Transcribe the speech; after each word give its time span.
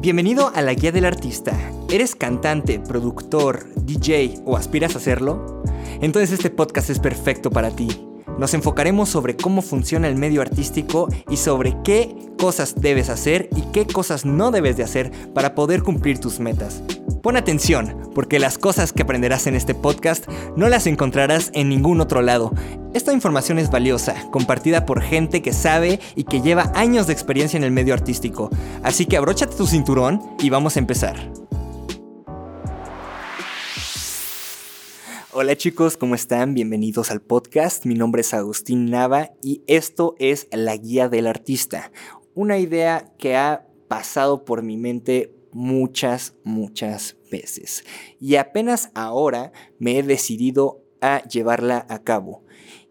Bienvenido 0.00 0.50
a 0.54 0.62
la 0.62 0.72
Guía 0.72 0.92
del 0.92 1.04
Artista. 1.04 1.52
¿Eres 1.90 2.14
cantante, 2.14 2.80
productor, 2.80 3.66
DJ 3.84 4.40
o 4.46 4.56
aspiras 4.56 4.94
a 4.94 4.98
hacerlo? 4.98 5.62
Entonces 6.00 6.32
este 6.32 6.48
podcast 6.48 6.88
es 6.88 6.98
perfecto 6.98 7.50
para 7.50 7.68
ti. 7.68 8.08
Nos 8.38 8.54
enfocaremos 8.54 9.10
sobre 9.10 9.36
cómo 9.36 9.60
funciona 9.60 10.08
el 10.08 10.16
medio 10.16 10.40
artístico 10.40 11.08
y 11.28 11.36
sobre 11.36 11.76
qué 11.84 12.16
cosas 12.38 12.76
debes 12.80 13.10
hacer 13.10 13.50
y 13.54 13.60
qué 13.72 13.86
cosas 13.86 14.24
no 14.24 14.50
debes 14.50 14.78
de 14.78 14.84
hacer 14.84 15.12
para 15.34 15.54
poder 15.54 15.82
cumplir 15.82 16.18
tus 16.18 16.40
metas. 16.40 16.82
Pon 17.22 17.36
atención, 17.36 18.10
porque 18.14 18.38
las 18.38 18.56
cosas 18.56 18.94
que 18.94 19.02
aprenderás 19.02 19.46
en 19.46 19.54
este 19.54 19.74
podcast 19.74 20.26
no 20.56 20.70
las 20.70 20.86
encontrarás 20.86 21.50
en 21.52 21.68
ningún 21.68 22.00
otro 22.00 22.22
lado. 22.22 22.50
Esta 22.94 23.12
información 23.12 23.58
es 23.58 23.70
valiosa, 23.70 24.30
compartida 24.30 24.86
por 24.86 25.02
gente 25.02 25.42
que 25.42 25.52
sabe 25.52 26.00
y 26.16 26.24
que 26.24 26.40
lleva 26.40 26.72
años 26.74 27.06
de 27.06 27.12
experiencia 27.12 27.58
en 27.58 27.64
el 27.64 27.72
medio 27.72 27.92
artístico. 27.92 28.48
Así 28.82 29.04
que 29.04 29.18
abróchate 29.18 29.54
tu 29.54 29.66
cinturón 29.66 30.22
y 30.38 30.48
vamos 30.48 30.76
a 30.76 30.78
empezar. 30.78 31.16
Hola 35.32 35.56
chicos, 35.56 35.98
¿cómo 35.98 36.14
están? 36.14 36.54
Bienvenidos 36.54 37.10
al 37.10 37.20
podcast. 37.20 37.84
Mi 37.84 37.96
nombre 37.96 38.22
es 38.22 38.32
Agustín 38.32 38.86
Nava 38.86 39.32
y 39.42 39.62
esto 39.66 40.14
es 40.18 40.48
La 40.52 40.74
Guía 40.74 41.10
del 41.10 41.26
Artista. 41.26 41.92
Una 42.32 42.56
idea 42.56 43.12
que 43.18 43.36
ha 43.36 43.66
pasado 43.88 44.46
por 44.46 44.62
mi 44.62 44.78
mente 44.78 45.34
muchas, 45.52 46.34
muchas 46.44 47.16
veces. 47.30 47.84
Y 48.18 48.36
apenas 48.36 48.90
ahora 48.94 49.52
me 49.78 49.98
he 49.98 50.02
decidido 50.02 50.84
a 51.00 51.22
llevarla 51.24 51.86
a 51.88 52.02
cabo. 52.02 52.44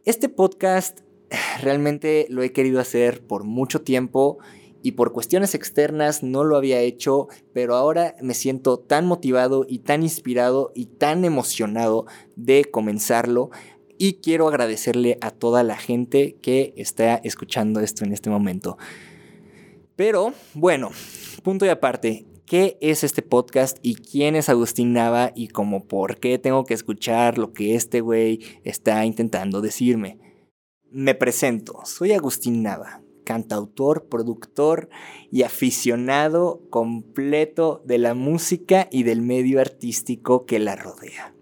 Este 0.05 0.29
podcast 0.29 1.01
realmente 1.61 2.25
lo 2.29 2.43
he 2.43 2.51
querido 2.51 2.79
hacer 2.79 3.25
por 3.25 3.43
mucho 3.43 3.81
tiempo 3.81 4.39
y 4.81 4.93
por 4.93 5.11
cuestiones 5.11 5.55
externas 5.55 6.23
no 6.23 6.43
lo 6.43 6.55
había 6.55 6.79
hecho, 6.79 7.27
pero 7.53 7.75
ahora 7.75 8.15
me 8.21 8.33
siento 8.33 8.79
tan 8.79 9.05
motivado 9.05 9.65
y 9.67 9.79
tan 9.79 10.03
inspirado 10.03 10.71
y 10.73 10.85
tan 10.85 11.25
emocionado 11.25 12.05
de 12.35 12.65
comenzarlo 12.65 13.49
y 13.97 14.15
quiero 14.21 14.47
agradecerle 14.47 15.17
a 15.19 15.31
toda 15.31 15.63
la 15.63 15.75
gente 15.75 16.37
que 16.41 16.73
está 16.77 17.15
escuchando 17.15 17.81
esto 17.81 18.05
en 18.05 18.13
este 18.13 18.29
momento. 18.29 18.77
Pero 19.97 20.33
bueno, 20.53 20.91
punto 21.43 21.65
y 21.65 21.69
aparte, 21.69 22.25
qué 22.49 22.79
es 22.81 23.03
este 23.03 23.21
podcast 23.21 23.77
y 23.83 23.93
quién 23.93 24.35
es 24.35 24.49
Agustín 24.49 24.91
Nava 24.91 25.31
y 25.35 25.49
como 25.49 25.87
por 25.87 26.19
qué 26.19 26.39
tengo 26.39 26.63
que 26.63 26.73
escuchar 26.73 27.37
lo 27.37 27.53
que 27.53 27.75
este 27.75 28.01
güey 28.01 28.39
está 28.63 29.05
intentando 29.05 29.61
decirme. 29.61 30.17
Me 30.89 31.13
presento, 31.13 31.81
soy 31.85 32.13
Agustín 32.13 32.63
Nava, 32.63 33.03
cantautor, 33.23 34.09
productor 34.09 34.89
y 35.31 35.43
aficionado 35.43 36.63
completo 36.71 37.83
de 37.85 37.99
la 37.99 38.15
música 38.15 38.87
y 38.91 39.03
del 39.03 39.21
medio 39.21 39.61
artístico 39.61 40.47
que 40.47 40.57
la 40.57 40.75
rodea. 40.75 41.35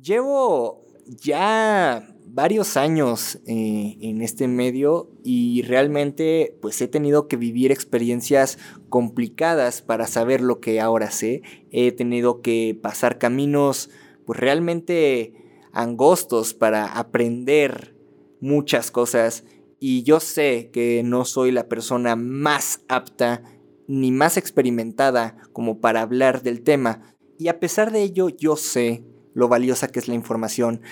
Llevo 0.00 0.84
ya 1.04 2.15
varios 2.36 2.76
años 2.76 3.38
eh, 3.46 3.96
en 4.02 4.20
este 4.20 4.46
medio 4.46 5.08
y 5.24 5.62
realmente 5.62 6.54
pues 6.60 6.78
he 6.82 6.86
tenido 6.86 7.28
que 7.28 7.38
vivir 7.38 7.72
experiencias 7.72 8.58
complicadas 8.90 9.80
para 9.80 10.06
saber 10.06 10.42
lo 10.42 10.60
que 10.60 10.78
ahora 10.78 11.10
sé. 11.10 11.40
He 11.70 11.92
tenido 11.92 12.42
que 12.42 12.78
pasar 12.80 13.16
caminos 13.16 13.88
pues 14.26 14.38
realmente 14.38 15.32
angostos 15.72 16.52
para 16.52 16.84
aprender 16.98 17.96
muchas 18.42 18.90
cosas. 18.90 19.44
Y 19.80 20.02
yo 20.02 20.20
sé 20.20 20.68
que 20.74 21.00
no 21.02 21.24
soy 21.24 21.52
la 21.52 21.68
persona 21.68 22.16
más 22.16 22.82
apta 22.86 23.44
ni 23.88 24.12
más 24.12 24.36
experimentada 24.36 25.38
como 25.54 25.80
para 25.80 26.02
hablar 26.02 26.42
del 26.42 26.60
tema. 26.62 27.16
Y 27.38 27.48
a 27.48 27.60
pesar 27.60 27.92
de 27.92 28.02
ello 28.02 28.28
yo 28.28 28.56
sé 28.56 29.04
lo 29.32 29.48
valiosa 29.48 29.88
que 29.88 30.00
es 30.00 30.08
la 30.08 30.14
información 30.14 30.82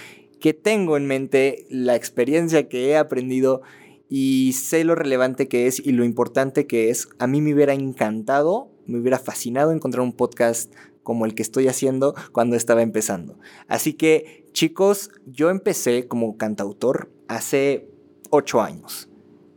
que 0.44 0.52
tengo 0.52 0.98
en 0.98 1.06
mente, 1.06 1.64
la 1.70 1.96
experiencia 1.96 2.68
que 2.68 2.90
he 2.90 2.98
aprendido 2.98 3.62
y 4.10 4.52
sé 4.52 4.84
lo 4.84 4.94
relevante 4.94 5.48
que 5.48 5.66
es 5.66 5.80
y 5.80 5.92
lo 5.92 6.04
importante 6.04 6.66
que 6.66 6.90
es. 6.90 7.08
A 7.18 7.26
mí 7.26 7.40
me 7.40 7.54
hubiera 7.54 7.72
encantado, 7.72 8.68
me 8.84 8.98
hubiera 8.98 9.18
fascinado 9.18 9.72
encontrar 9.72 10.02
un 10.02 10.12
podcast 10.12 10.70
como 11.02 11.24
el 11.24 11.34
que 11.34 11.40
estoy 11.40 11.66
haciendo 11.68 12.14
cuando 12.32 12.56
estaba 12.56 12.82
empezando. 12.82 13.38
Así 13.68 13.94
que 13.94 14.44
chicos, 14.52 15.08
yo 15.24 15.48
empecé 15.48 16.08
como 16.08 16.36
cantautor 16.36 17.10
hace 17.26 17.88
ocho 18.28 18.60
años. 18.60 19.08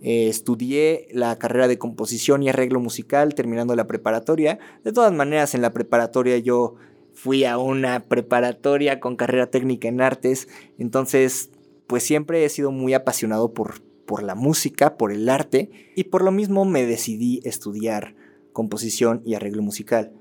Eh, 0.01 0.29
estudié 0.29 1.09
la 1.11 1.37
carrera 1.37 1.67
de 1.67 1.77
composición 1.77 2.43
y 2.43 2.47
arreglo 2.49 2.79
musical 2.79 3.35
terminando 3.35 3.75
la 3.75 3.87
preparatoria. 3.87 4.57
De 4.85 4.93
todas 4.93 5.11
maneras, 5.11 5.53
en 5.53 5.61
la 5.61 5.73
preparatoria 5.73 6.37
yo 6.37 6.75
fui 7.17 7.45
a 7.45 7.57
una 7.57 8.03
preparatoria 8.03 8.99
con 8.99 9.15
carrera 9.15 9.49
técnica 9.49 9.87
en 9.87 10.01
artes, 10.01 10.47
entonces 10.77 11.49
pues 11.87 12.03
siempre 12.03 12.45
he 12.45 12.49
sido 12.49 12.71
muy 12.71 12.93
apasionado 12.93 13.55
por, 13.55 13.81
por 14.05 14.21
la 14.21 14.35
música, 14.35 14.97
por 14.97 15.11
el 15.11 15.27
arte, 15.27 15.71
y 15.95 16.03
por 16.05 16.23
lo 16.23 16.31
mismo 16.31 16.63
me 16.63 16.85
decidí 16.85 17.41
estudiar 17.43 18.13
composición 18.53 19.23
y 19.25 19.33
arreglo 19.33 19.63
musical. 19.63 20.13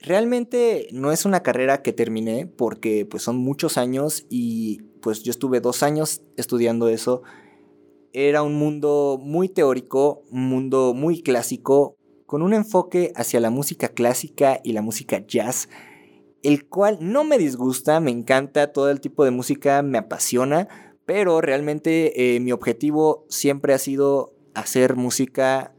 Realmente 0.00 0.88
no 0.90 1.12
es 1.12 1.26
una 1.26 1.44
carrera 1.44 1.80
que 1.80 1.92
terminé 1.92 2.48
porque 2.48 3.06
pues 3.06 3.22
son 3.22 3.36
muchos 3.36 3.78
años 3.78 4.26
y 4.28 4.82
pues 5.02 5.22
yo 5.22 5.30
estuve 5.30 5.60
dos 5.60 5.84
años 5.84 6.22
estudiando 6.36 6.88
eso. 6.88 7.22
Era 8.12 8.42
un 8.42 8.56
mundo 8.56 9.20
muy 9.22 9.48
teórico, 9.48 10.24
un 10.32 10.48
mundo 10.48 10.92
muy 10.92 11.22
clásico, 11.22 11.94
con 12.26 12.42
un 12.42 12.52
enfoque 12.52 13.12
hacia 13.14 13.38
la 13.38 13.50
música 13.50 13.90
clásica 13.90 14.60
y 14.64 14.72
la 14.72 14.82
música 14.82 15.24
jazz, 15.24 15.68
el 16.42 16.66
cual 16.66 16.98
no 17.00 17.24
me 17.24 17.38
disgusta, 17.38 18.00
me 18.00 18.10
encanta, 18.10 18.72
todo 18.72 18.90
el 18.90 19.00
tipo 19.00 19.24
de 19.24 19.30
música 19.30 19.82
me 19.82 19.98
apasiona, 19.98 20.68
pero 21.04 21.40
realmente 21.40 22.36
eh, 22.36 22.40
mi 22.40 22.52
objetivo 22.52 23.26
siempre 23.28 23.74
ha 23.74 23.78
sido 23.78 24.34
hacer 24.54 24.96
música 24.96 25.74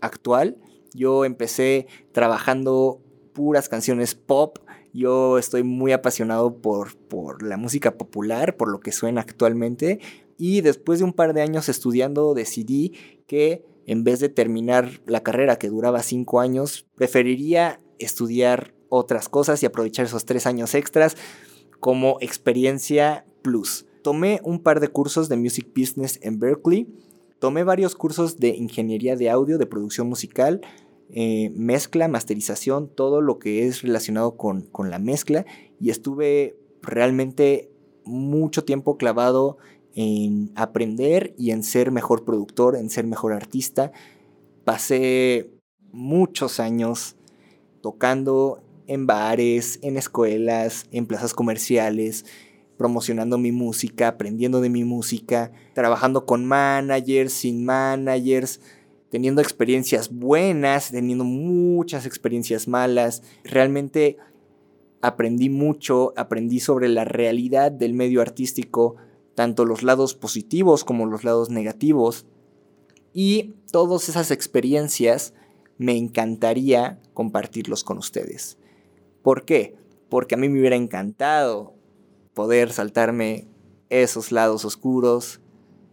actual. 0.00 0.56
Yo 0.94 1.24
empecé 1.24 1.86
trabajando 2.12 3.00
puras 3.32 3.68
canciones 3.68 4.14
pop, 4.14 4.58
yo 4.92 5.38
estoy 5.38 5.62
muy 5.62 5.92
apasionado 5.92 6.60
por, 6.60 6.96
por 6.96 7.42
la 7.42 7.56
música 7.56 7.96
popular, 7.96 8.56
por 8.56 8.70
lo 8.70 8.80
que 8.80 8.90
suena 8.90 9.20
actualmente, 9.20 10.00
y 10.36 10.62
después 10.62 10.98
de 10.98 11.04
un 11.04 11.12
par 11.12 11.34
de 11.34 11.42
años 11.42 11.68
estudiando 11.68 12.34
decidí 12.34 12.94
que 13.26 13.64
en 13.86 14.04
vez 14.04 14.20
de 14.20 14.28
terminar 14.28 15.00
la 15.06 15.22
carrera 15.22 15.58
que 15.58 15.68
duraba 15.68 16.02
cinco 16.02 16.40
años, 16.40 16.86
preferiría 16.96 17.80
estudiar 17.98 18.74
otras 18.90 19.30
cosas 19.30 19.62
y 19.62 19.66
aprovechar 19.66 20.04
esos 20.04 20.26
tres 20.26 20.46
años 20.46 20.74
extras 20.74 21.16
como 21.78 22.18
experiencia 22.20 23.24
plus. 23.40 23.86
Tomé 24.02 24.40
un 24.44 24.58
par 24.62 24.80
de 24.80 24.88
cursos 24.88 25.28
de 25.30 25.36
Music 25.36 25.68
Business 25.74 26.18
en 26.22 26.38
Berkeley, 26.38 26.86
tomé 27.38 27.64
varios 27.64 27.94
cursos 27.94 28.36
de 28.38 28.48
ingeniería 28.48 29.16
de 29.16 29.30
audio, 29.30 29.56
de 29.56 29.66
producción 29.66 30.08
musical, 30.08 30.60
eh, 31.10 31.50
mezcla, 31.54 32.06
masterización, 32.06 32.88
todo 32.88 33.20
lo 33.20 33.38
que 33.38 33.66
es 33.66 33.82
relacionado 33.82 34.36
con, 34.36 34.62
con 34.62 34.90
la 34.90 34.98
mezcla 34.98 35.44
y 35.80 35.90
estuve 35.90 36.56
realmente 36.82 37.70
mucho 38.04 38.64
tiempo 38.64 38.96
clavado 38.96 39.58
en 39.94 40.52
aprender 40.54 41.34
y 41.36 41.50
en 41.50 41.62
ser 41.62 41.90
mejor 41.90 42.24
productor, 42.24 42.76
en 42.76 42.90
ser 42.90 43.06
mejor 43.06 43.32
artista. 43.32 43.92
Pasé 44.64 45.50
muchos 45.92 46.60
años 46.60 47.16
tocando 47.80 48.62
en 48.90 49.06
bares, 49.06 49.78
en 49.82 49.96
escuelas, 49.96 50.86
en 50.90 51.06
plazas 51.06 51.32
comerciales, 51.32 52.24
promocionando 52.76 53.38
mi 53.38 53.52
música, 53.52 54.08
aprendiendo 54.08 54.60
de 54.60 54.68
mi 54.68 54.82
música, 54.82 55.52
trabajando 55.74 56.26
con 56.26 56.44
managers, 56.44 57.32
sin 57.32 57.64
managers, 57.64 58.60
teniendo 59.08 59.42
experiencias 59.42 60.12
buenas, 60.12 60.90
teniendo 60.90 61.22
muchas 61.22 62.04
experiencias 62.04 62.66
malas. 62.66 63.22
Realmente 63.44 64.16
aprendí 65.00 65.50
mucho, 65.50 66.12
aprendí 66.16 66.58
sobre 66.58 66.88
la 66.88 67.04
realidad 67.04 67.70
del 67.70 67.94
medio 67.94 68.20
artístico, 68.20 68.96
tanto 69.36 69.64
los 69.64 69.84
lados 69.84 70.16
positivos 70.16 70.82
como 70.82 71.06
los 71.06 71.22
lados 71.22 71.48
negativos. 71.48 72.26
Y 73.14 73.54
todas 73.70 74.08
esas 74.08 74.32
experiencias 74.32 75.32
me 75.78 75.96
encantaría 75.96 76.98
compartirlos 77.14 77.84
con 77.84 77.96
ustedes. 77.96 78.56
¿Por 79.22 79.44
qué? 79.44 79.76
Porque 80.08 80.34
a 80.34 80.38
mí 80.38 80.48
me 80.48 80.60
hubiera 80.60 80.76
encantado 80.76 81.74
poder 82.34 82.72
saltarme 82.72 83.48
esos 83.90 84.32
lados 84.32 84.64
oscuros 84.64 85.40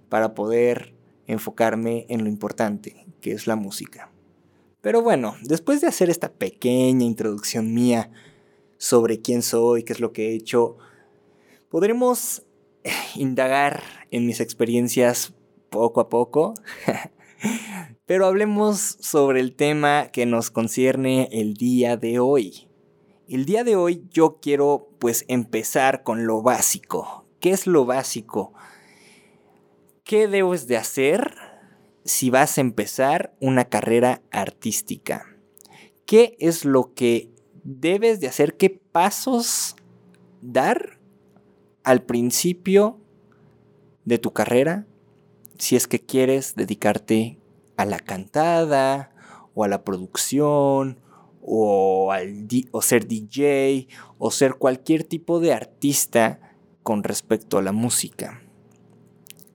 para 0.10 0.34
poder 0.34 0.94
enfocarme 1.26 2.06
en 2.10 2.24
lo 2.24 2.30
importante, 2.30 3.06
que 3.22 3.34
es 3.34 3.48
la 3.48 3.56
música. 3.56 4.12
Pero 4.82 5.02
bueno, 5.02 5.36
después 5.42 5.82
de 5.82 5.88
hacer 5.88 6.10
esta 6.10 6.32
pequeña 6.32 7.06
introducción 7.06 7.74
mía 7.74 8.12
sobre 8.78 9.22
quién 9.22 9.42
soy, 9.42 9.84
qué 9.84 9.94
es 9.94 10.00
lo 10.00 10.14
que 10.14 10.30
he 10.30 10.36
hecho, 10.36 10.78
podremos 11.70 12.44
indagar 13.16 13.84
en 14.12 14.26
mis 14.26 14.40
experiencias 14.40 15.34
poco 15.70 16.00
a 16.00 16.10
poco. 16.10 16.54
Pero 18.06 18.26
hablemos 18.26 18.98
sobre 19.02 19.42
el 19.42 19.54
tema 19.54 20.08
que 20.14 20.26
nos 20.26 20.50
concierne 20.50 21.28
el 21.32 21.56
día 21.56 21.98
de 21.98 22.20
hoy. 22.20 22.67
El 23.28 23.44
día 23.44 23.66
de 23.66 23.76
hoy 23.76 24.06
yo 24.10 24.40
quiero 24.42 24.88
pues 25.00 25.26
empezar 25.28 26.04
con 26.04 26.26
lo 26.28 26.42
básico. 26.42 27.26
¿Qué 27.42 27.50
es 27.50 27.68
lo 27.68 27.86
básico? 27.86 28.54
¿Qué 30.06 30.30
debes 30.30 30.68
de 30.68 30.78
hacer 30.78 31.36
si 32.06 32.30
vas 32.30 32.58
a 32.58 32.62
empezar 32.62 33.36
una 33.42 33.66
carrera 33.66 34.22
artística? 34.32 35.26
¿Qué 36.06 36.38
es 36.40 36.64
lo 36.64 36.94
que 36.94 37.30
debes 37.66 38.22
de 38.22 38.30
hacer? 38.30 38.56
¿Qué 38.56 38.70
pasos 38.70 39.76
dar 40.42 40.98
al 41.84 42.04
principio 42.04 42.98
de 44.06 44.20
tu 44.20 44.32
carrera 44.32 44.88
si 45.58 45.76
es 45.76 45.86
que 45.88 46.00
quieres 46.00 46.56
dedicarte 46.56 47.42
a 47.76 47.84
la 47.84 48.00
cantada 48.00 49.12
o 49.54 49.66
a 49.66 49.68
la 49.68 49.84
producción 49.84 51.02
o, 51.48 52.12
al 52.12 52.46
o 52.72 52.82
ser 52.82 53.08
DJ 53.08 53.88
o 54.18 54.32
ser 54.32 54.56
cualquier 54.56 55.06
tipo 55.06 55.40
de 55.40 55.54
artista 55.54 56.40
con 56.84 57.04
respecto 57.04 57.58
a 57.58 57.62
la 57.62 57.72
música. 57.72 58.44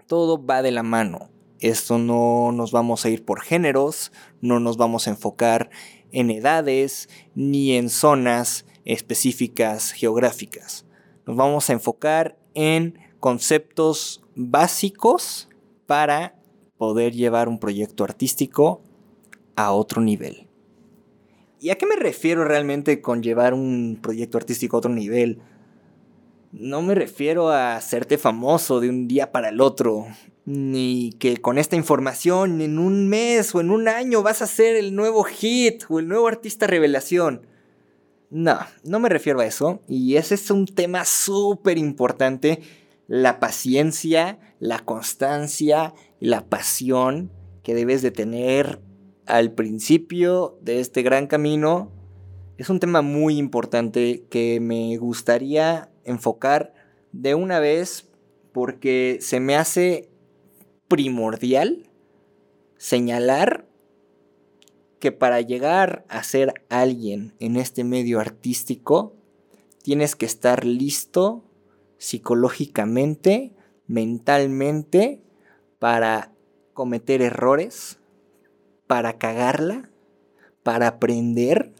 Todo 0.06 0.44
va 0.44 0.62
de 0.62 0.70
la 0.70 0.82
mano. 0.82 1.30
Esto 1.60 1.98
no 1.98 2.50
nos 2.50 2.72
vamos 2.72 3.04
a 3.04 3.10
ir 3.10 3.24
por 3.24 3.42
géneros, 3.42 4.10
no 4.40 4.58
nos 4.58 4.76
vamos 4.76 5.06
a 5.06 5.10
enfocar 5.10 5.70
en 6.10 6.30
edades 6.30 7.08
ni 7.34 7.72
en 7.72 7.88
zonas 7.88 8.66
específicas 8.84 9.92
geográficas. 9.92 10.86
Nos 11.26 11.36
vamos 11.36 11.70
a 11.70 11.74
enfocar 11.74 12.36
en 12.54 12.98
conceptos 13.20 14.22
básicos 14.34 15.48
para 15.86 16.36
poder 16.78 17.12
llevar 17.12 17.48
un 17.48 17.60
proyecto 17.60 18.02
artístico 18.02 18.82
a 19.56 19.72
otro 19.72 20.00
nivel. 20.00 20.48
¿Y 21.62 21.70
a 21.70 21.76
qué 21.76 21.86
me 21.86 21.94
refiero 21.94 22.44
realmente 22.44 23.00
con 23.00 23.22
llevar 23.22 23.54
un 23.54 24.00
proyecto 24.02 24.36
artístico 24.36 24.76
a 24.76 24.78
otro 24.78 24.90
nivel? 24.90 25.38
No 26.50 26.82
me 26.82 26.96
refiero 26.96 27.50
a 27.50 27.76
hacerte 27.76 28.18
famoso 28.18 28.80
de 28.80 28.88
un 28.88 29.06
día 29.06 29.30
para 29.30 29.50
el 29.50 29.60
otro, 29.60 30.08
ni 30.44 31.12
que 31.20 31.36
con 31.36 31.58
esta 31.58 31.76
información 31.76 32.62
en 32.62 32.80
un 32.80 33.08
mes 33.08 33.54
o 33.54 33.60
en 33.60 33.70
un 33.70 33.86
año 33.86 34.24
vas 34.24 34.42
a 34.42 34.48
ser 34.48 34.74
el 34.74 34.96
nuevo 34.96 35.22
hit 35.22 35.84
o 35.88 36.00
el 36.00 36.08
nuevo 36.08 36.26
artista 36.26 36.66
revelación. 36.66 37.46
No, 38.28 38.58
no 38.82 38.98
me 38.98 39.08
refiero 39.08 39.38
a 39.38 39.46
eso, 39.46 39.82
y 39.86 40.16
ese 40.16 40.34
es 40.34 40.50
un 40.50 40.66
tema 40.66 41.04
súper 41.04 41.78
importante, 41.78 42.60
la 43.06 43.38
paciencia, 43.38 44.40
la 44.58 44.80
constancia 44.80 45.94
la 46.18 46.44
pasión 46.44 47.30
que 47.62 47.74
debes 47.74 48.02
de 48.02 48.10
tener 48.10 48.80
al 49.26 49.52
principio 49.52 50.58
de 50.60 50.80
este 50.80 51.02
gran 51.02 51.26
camino 51.26 51.90
es 52.58 52.70
un 52.70 52.80
tema 52.80 53.02
muy 53.02 53.38
importante 53.38 54.24
que 54.30 54.60
me 54.60 54.96
gustaría 54.96 55.90
enfocar 56.04 56.74
de 57.12 57.34
una 57.34 57.60
vez 57.60 58.08
porque 58.52 59.18
se 59.20 59.40
me 59.40 59.56
hace 59.56 60.10
primordial 60.88 61.88
señalar 62.76 63.66
que 64.98 65.12
para 65.12 65.40
llegar 65.40 66.04
a 66.08 66.22
ser 66.22 66.64
alguien 66.68 67.34
en 67.40 67.56
este 67.56 67.84
medio 67.84 68.20
artístico 68.20 69.16
tienes 69.82 70.14
que 70.14 70.26
estar 70.26 70.64
listo 70.64 71.42
psicológicamente, 71.98 73.52
mentalmente 73.86 75.20
para 75.78 76.32
cometer 76.72 77.22
errores, 77.22 77.98
para 78.92 79.16
cagarla, 79.16 79.88
para 80.62 80.86
aprender. 80.86 81.72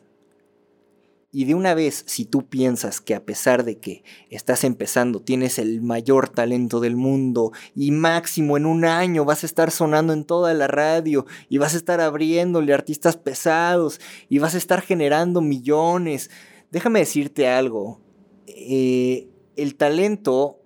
Y 1.30 1.44
de 1.44 1.54
una 1.54 1.74
vez, 1.74 2.04
si 2.06 2.24
tú 2.24 2.48
piensas 2.48 3.02
que 3.02 3.14
a 3.14 3.22
pesar 3.22 3.64
de 3.64 3.76
que 3.76 4.02
estás 4.30 4.64
empezando, 4.64 5.20
tienes 5.20 5.58
el 5.58 5.82
mayor 5.82 6.30
talento 6.30 6.80
del 6.80 6.96
mundo 6.96 7.52
y 7.74 7.90
máximo 7.90 8.56
en 8.56 8.64
un 8.64 8.86
año 8.86 9.26
vas 9.26 9.42
a 9.42 9.46
estar 9.46 9.70
sonando 9.70 10.14
en 10.14 10.24
toda 10.24 10.54
la 10.54 10.68
radio 10.68 11.26
y 11.50 11.58
vas 11.58 11.74
a 11.74 11.76
estar 11.76 12.00
abriéndole 12.00 12.72
artistas 12.72 13.18
pesados 13.18 14.00
y 14.30 14.38
vas 14.38 14.54
a 14.54 14.58
estar 14.58 14.80
generando 14.80 15.42
millones, 15.42 16.30
déjame 16.70 17.00
decirte 17.00 17.46
algo. 17.46 18.00
Eh, 18.46 19.28
el 19.56 19.74
talento 19.74 20.60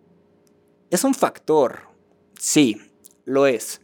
es 0.91 1.03
un 1.03 1.15
factor, 1.15 1.89
sí, 2.39 2.81
lo 3.25 3.49
es. 3.49 3.81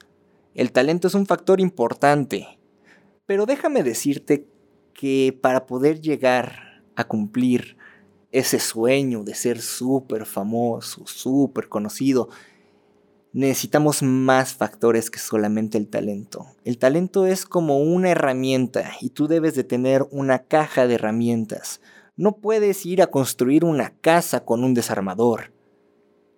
El 0.54 0.72
talento 0.72 1.08
es 1.08 1.14
un 1.14 1.26
factor 1.26 1.60
importante. 1.60 2.58
Pero 3.26 3.46
déjame 3.46 3.82
decirte 3.82 4.46
que 4.92 5.38
para 5.40 5.66
poder 5.66 6.00
llegar 6.00 6.82
a 6.96 7.04
cumplir 7.04 7.76
ese 8.30 8.58
sueño 8.58 9.24
de 9.24 9.34
ser 9.34 9.60
súper 9.60 10.26
famoso, 10.26 11.06
súper 11.06 11.68
conocido, 11.68 12.28
necesitamos 13.32 14.02
más 14.02 14.54
factores 14.54 15.10
que 15.10 15.18
solamente 15.18 15.78
el 15.78 15.88
talento. 15.88 16.46
El 16.64 16.78
talento 16.78 17.26
es 17.26 17.46
como 17.46 17.78
una 17.78 18.10
herramienta 18.10 18.92
y 19.00 19.10
tú 19.10 19.28
debes 19.28 19.54
de 19.54 19.64
tener 19.64 20.06
una 20.10 20.40
caja 20.40 20.86
de 20.86 20.94
herramientas. 20.94 21.80
No 22.16 22.36
puedes 22.36 22.84
ir 22.84 23.00
a 23.00 23.06
construir 23.06 23.64
una 23.64 23.94
casa 24.00 24.44
con 24.44 24.64
un 24.64 24.74
desarmador. 24.74 25.52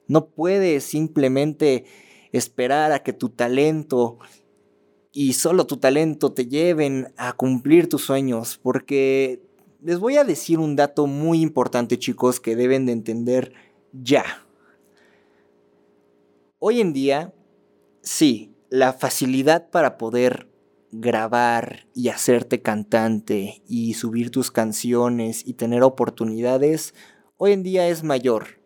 No 0.06 0.26
puedes 0.26 0.84
simplemente 0.84 1.84
esperar 2.38 2.90
a 2.92 3.02
que 3.02 3.12
tu 3.12 3.28
talento 3.28 4.18
y 5.12 5.34
solo 5.34 5.66
tu 5.66 5.76
talento 5.76 6.32
te 6.32 6.46
lleven 6.46 7.12
a 7.16 7.32
cumplir 7.34 7.88
tus 7.88 8.04
sueños, 8.04 8.58
porque 8.60 9.40
les 9.80 10.00
voy 10.00 10.16
a 10.16 10.24
decir 10.24 10.58
un 10.58 10.74
dato 10.74 11.06
muy 11.06 11.40
importante 11.40 11.98
chicos 11.98 12.40
que 12.40 12.56
deben 12.56 12.86
de 12.86 12.92
entender 12.92 13.52
ya. 13.92 14.24
Hoy 16.58 16.80
en 16.80 16.92
día, 16.92 17.32
sí, 18.02 18.56
la 18.68 18.92
facilidad 18.92 19.70
para 19.70 19.96
poder 19.96 20.48
grabar 20.90 21.86
y 21.94 22.08
hacerte 22.08 22.62
cantante 22.62 23.62
y 23.68 23.94
subir 23.94 24.30
tus 24.30 24.50
canciones 24.50 25.46
y 25.46 25.54
tener 25.54 25.84
oportunidades, 25.84 26.94
hoy 27.36 27.52
en 27.52 27.62
día 27.62 27.86
es 27.86 28.02
mayor. 28.02 28.60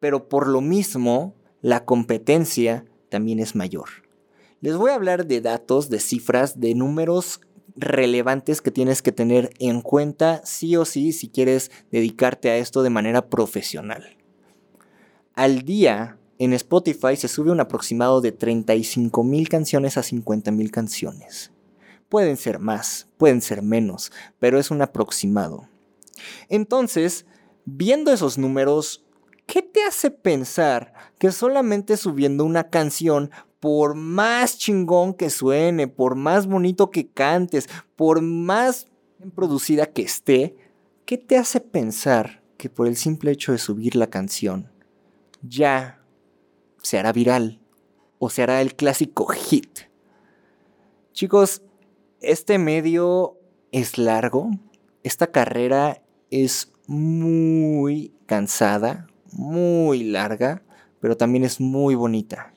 Pero 0.00 0.30
por 0.30 0.48
lo 0.48 0.62
mismo, 0.62 1.34
la 1.60 1.84
competencia 1.84 2.86
también 3.12 3.40
es 3.40 3.54
mayor. 3.54 3.90
Les 4.62 4.74
voy 4.74 4.90
a 4.90 4.94
hablar 4.94 5.26
de 5.26 5.42
datos, 5.42 5.90
de 5.90 6.00
cifras, 6.00 6.58
de 6.58 6.74
números 6.74 7.42
relevantes 7.76 8.62
que 8.62 8.70
tienes 8.70 9.02
que 9.02 9.12
tener 9.12 9.50
en 9.58 9.82
cuenta 9.82 10.40
sí 10.44 10.76
o 10.76 10.86
sí 10.86 11.12
si 11.12 11.28
quieres 11.28 11.70
dedicarte 11.90 12.48
a 12.48 12.56
esto 12.56 12.82
de 12.82 12.88
manera 12.88 13.28
profesional. 13.28 14.16
Al 15.34 15.62
día 15.62 16.18
en 16.38 16.54
Spotify 16.54 17.16
se 17.16 17.28
sube 17.28 17.50
un 17.50 17.60
aproximado 17.60 18.22
de 18.22 18.32
35 18.32 19.22
mil 19.24 19.48
canciones 19.50 19.98
a 19.98 20.02
50 20.02 20.50
mil 20.52 20.70
canciones. 20.70 21.52
Pueden 22.08 22.38
ser 22.38 22.58
más, 22.58 23.08
pueden 23.18 23.42
ser 23.42 23.60
menos, 23.60 24.10
pero 24.38 24.58
es 24.58 24.70
un 24.70 24.80
aproximado. 24.80 25.68
Entonces, 26.48 27.26
viendo 27.66 28.10
esos 28.10 28.38
números, 28.38 29.04
¿qué 29.46 29.62
te 29.62 29.84
hace 29.84 30.10
pensar 30.10 30.92
que 31.18 31.32
solamente 31.32 31.96
subiendo 31.96 32.44
una 32.44 32.70
canción, 32.70 33.30
por 33.60 33.94
más 33.94 34.58
chingón 34.58 35.14
que 35.14 35.30
suene, 35.30 35.86
por 35.86 36.16
más 36.16 36.46
bonito 36.46 36.90
que 36.90 37.08
cantes, 37.08 37.68
por 37.94 38.20
más 38.20 38.88
producida 39.36 39.86
que 39.86 40.02
esté, 40.02 40.56
¿qué 41.04 41.16
te 41.16 41.36
hace 41.36 41.60
pensar 41.60 42.42
que 42.56 42.68
por 42.68 42.88
el 42.88 42.96
simple 42.96 43.30
hecho 43.30 43.52
de 43.52 43.58
subir 43.58 43.94
la 43.94 44.08
canción 44.08 44.72
ya 45.42 46.02
se 46.82 46.98
hará 46.98 47.12
viral 47.12 47.60
o 48.18 48.30
se 48.30 48.42
hará 48.42 48.60
el 48.62 48.74
clásico 48.74 49.26
hit? 49.26 49.80
Chicos, 51.12 51.62
este 52.20 52.58
medio 52.58 53.38
es 53.70 53.96
largo, 53.96 54.50
esta 55.04 55.28
carrera 55.28 56.02
es 56.30 56.72
muy 56.86 58.12
cansada, 58.26 59.06
muy 59.32 60.04
larga, 60.04 60.62
pero 61.00 61.16
también 61.16 61.44
es 61.44 61.60
muy 61.60 61.94
bonita. 61.94 62.54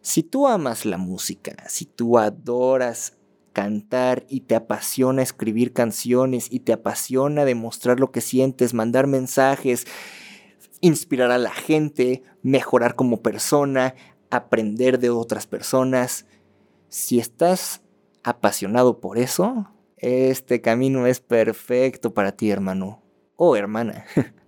Si 0.00 0.22
tú 0.22 0.48
amas 0.48 0.84
la 0.84 0.98
música, 0.98 1.56
si 1.68 1.84
tú 1.86 2.18
adoras 2.18 3.18
cantar 3.52 4.24
y 4.28 4.40
te 4.40 4.54
apasiona 4.54 5.22
escribir 5.22 5.72
canciones 5.72 6.48
y 6.50 6.60
te 6.60 6.72
apasiona 6.72 7.44
demostrar 7.44 8.00
lo 8.00 8.10
que 8.10 8.20
sientes, 8.20 8.74
mandar 8.74 9.06
mensajes, 9.06 9.86
inspirar 10.80 11.30
a 11.30 11.38
la 11.38 11.52
gente, 11.52 12.22
mejorar 12.42 12.94
como 12.94 13.22
persona, 13.22 13.94
aprender 14.30 14.98
de 14.98 15.10
otras 15.10 15.46
personas, 15.46 16.26
si 16.88 17.18
estás 17.18 17.82
apasionado 18.24 19.00
por 19.00 19.18
eso, 19.18 19.68
este 19.96 20.60
camino 20.60 21.06
es 21.06 21.20
perfecto 21.20 22.12
para 22.12 22.32
ti, 22.32 22.50
hermano 22.50 23.02
o 23.36 23.56
hermana. 23.56 24.04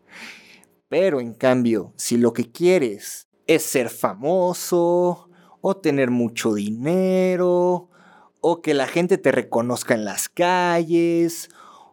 Pero 0.89 1.21
en 1.21 1.35
cambio, 1.35 1.93
si 1.97 2.17
lo 2.17 2.33
que 2.33 2.51
quieres 2.51 3.29
es 3.47 3.63
ser 3.63 3.91
famoso, 3.91 5.29
o 5.61 5.77
tener 5.77 6.11
mucho 6.11 6.53
dinero, 6.53 7.89
o 8.41 8.61
que 8.61 8.75
la 8.75 8.87
gente 8.87 9.17
te 9.17 9.33
reconozca 9.33 9.95
en 9.95 10.05
las 10.05 10.29
calles, 10.29 11.49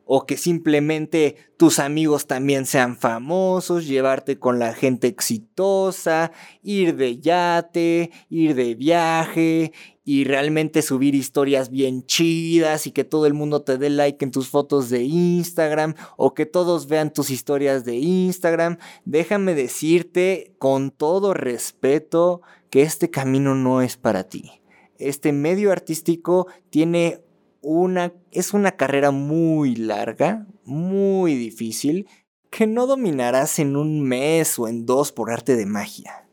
o 0.05 0.25
que 0.25 0.38
simplemente 0.38 1.36
tus 1.58 1.79
amigos 1.79 2.27
también 2.27 2.65
sean 2.65 2.98
famosos, 2.98 3.88
llevarte 3.88 4.39
con 4.39 4.60
la 4.60 4.74
gente 4.74 5.08
exitosa, 5.08 6.31
ir 6.63 6.96
de 6.96 7.20
yate, 7.20 8.12
ir 8.29 8.55
de 8.55 8.75
viaje 8.75 9.72
y 10.03 10.24
realmente 10.24 10.81
subir 10.81 11.15
historias 11.15 11.70
bien 11.70 12.05
chidas 12.05 12.88
y 12.88 12.91
que 12.91 13.03
todo 13.03 13.25
el 13.25 13.34
mundo 13.34 13.62
te 13.62 13.77
dé 13.77 13.89
like 13.89 14.25
en 14.25 14.31
tus 14.31 14.50
fotos 14.50 14.89
de 14.89 15.03
Instagram 15.03 15.96
o 16.17 16.34
que 16.34 16.46
todos 16.46 16.88
vean 16.88 17.13
tus 17.13 17.29
historias 17.29 17.86
de 17.86 17.96
Instagram. 17.96 18.77
Déjame 19.05 19.53
decirte 19.53 20.55
con 20.58 20.91
todo 20.91 21.34
respeto 21.34 22.41
que 22.70 22.81
este 22.81 23.10
camino 23.10 23.53
no 23.53 23.81
es 23.81 23.98
para 23.98 24.24
ti. 24.24 24.62
Este 24.98 25.31
medio 25.31 25.72
artístico 25.72 26.48
tiene 26.70 27.22
una, 27.61 28.13
es 28.31 28.53
una 28.53 28.71
carrera 28.71 29.11
muy 29.11 29.75
larga, 29.75 30.47
muy 30.65 31.35
difícil, 31.35 32.07
que 32.49 32.67
no 32.67 32.85
dominarás 32.85 33.59
en 33.59 33.75
un 33.75 34.01
mes 34.01 34.59
o 34.59 34.67
en 34.67 34.85
dos 34.85 35.11
por 35.11 35.31
arte 35.31 35.55
de 35.55 35.65
magia. 35.65 36.27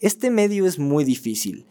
Este 0.00 0.30
medio 0.30 0.66
es 0.66 0.78
muy 0.78 1.04
difícil 1.04 1.66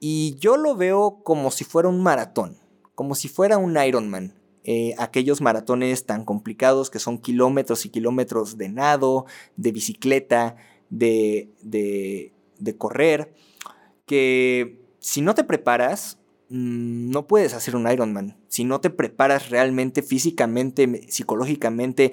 y 0.00 0.36
yo 0.38 0.56
lo 0.56 0.76
veo 0.76 1.22
como 1.22 1.50
si 1.50 1.64
fuera 1.64 1.88
un 1.88 2.02
maratón, 2.02 2.58
como 2.94 3.14
si 3.14 3.28
fuera 3.28 3.58
un 3.58 3.76
Ironman. 3.76 4.34
Eh, 4.66 4.94
aquellos 4.96 5.42
maratones 5.42 6.06
tan 6.06 6.24
complicados 6.24 6.88
que 6.88 6.98
son 6.98 7.18
kilómetros 7.18 7.84
y 7.84 7.90
kilómetros 7.90 8.56
de 8.56 8.70
nado, 8.70 9.26
de 9.56 9.72
bicicleta, 9.72 10.56
de, 10.88 11.50
de, 11.60 12.32
de 12.58 12.76
correr, 12.76 13.34
que 14.06 14.80
si 15.00 15.20
no 15.20 15.34
te 15.34 15.44
preparas, 15.44 16.18
no 16.54 17.26
puedes 17.26 17.52
hacer 17.52 17.74
un 17.74 17.90
Ironman. 17.90 18.36
Si 18.46 18.62
no 18.62 18.80
te 18.80 18.88
preparas 18.88 19.50
realmente 19.50 20.02
físicamente, 20.02 21.10
psicológicamente, 21.10 22.12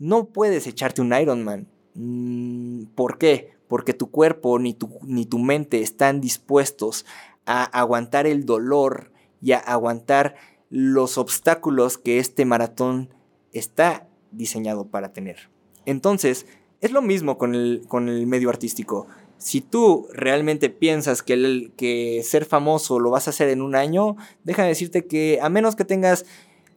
no 0.00 0.26
puedes 0.26 0.66
echarte 0.66 1.02
un 1.02 1.14
Ironman. 1.14 1.68
Mm, 1.94 2.86
¿Por 2.96 3.16
qué? 3.16 3.52
Porque 3.68 3.94
tu 3.94 4.10
cuerpo 4.10 4.58
ni 4.58 4.74
tu, 4.74 4.98
ni 5.02 5.24
tu 5.24 5.38
mente 5.38 5.82
están 5.82 6.20
dispuestos 6.20 7.06
a 7.44 7.62
aguantar 7.62 8.26
el 8.26 8.44
dolor 8.44 9.12
y 9.40 9.52
a 9.52 9.58
aguantar 9.58 10.34
los 10.68 11.16
obstáculos 11.16 11.96
que 11.96 12.18
este 12.18 12.44
maratón 12.44 13.14
está 13.52 14.08
diseñado 14.32 14.88
para 14.88 15.12
tener. 15.12 15.48
Entonces, 15.84 16.46
es 16.80 16.90
lo 16.90 17.02
mismo 17.02 17.38
con 17.38 17.54
el, 17.54 17.84
con 17.86 18.08
el 18.08 18.26
medio 18.26 18.50
artístico 18.50 19.06
si 19.38 19.60
tú 19.60 20.08
realmente 20.12 20.70
piensas 20.70 21.22
que, 21.22 22.22
ser 22.24 22.44
famoso 22.44 22.98
lo 22.98 23.10
vas 23.10 23.26
a 23.26 23.30
hacer 23.30 23.48
en 23.48 23.62
un 23.62 23.74
año, 23.74 24.16
déjame 24.44 24.68
decirte 24.68 25.06
que 25.06 25.38
a 25.42 25.48
menos 25.48 25.76
que 25.76 25.84
tengas 25.84 26.24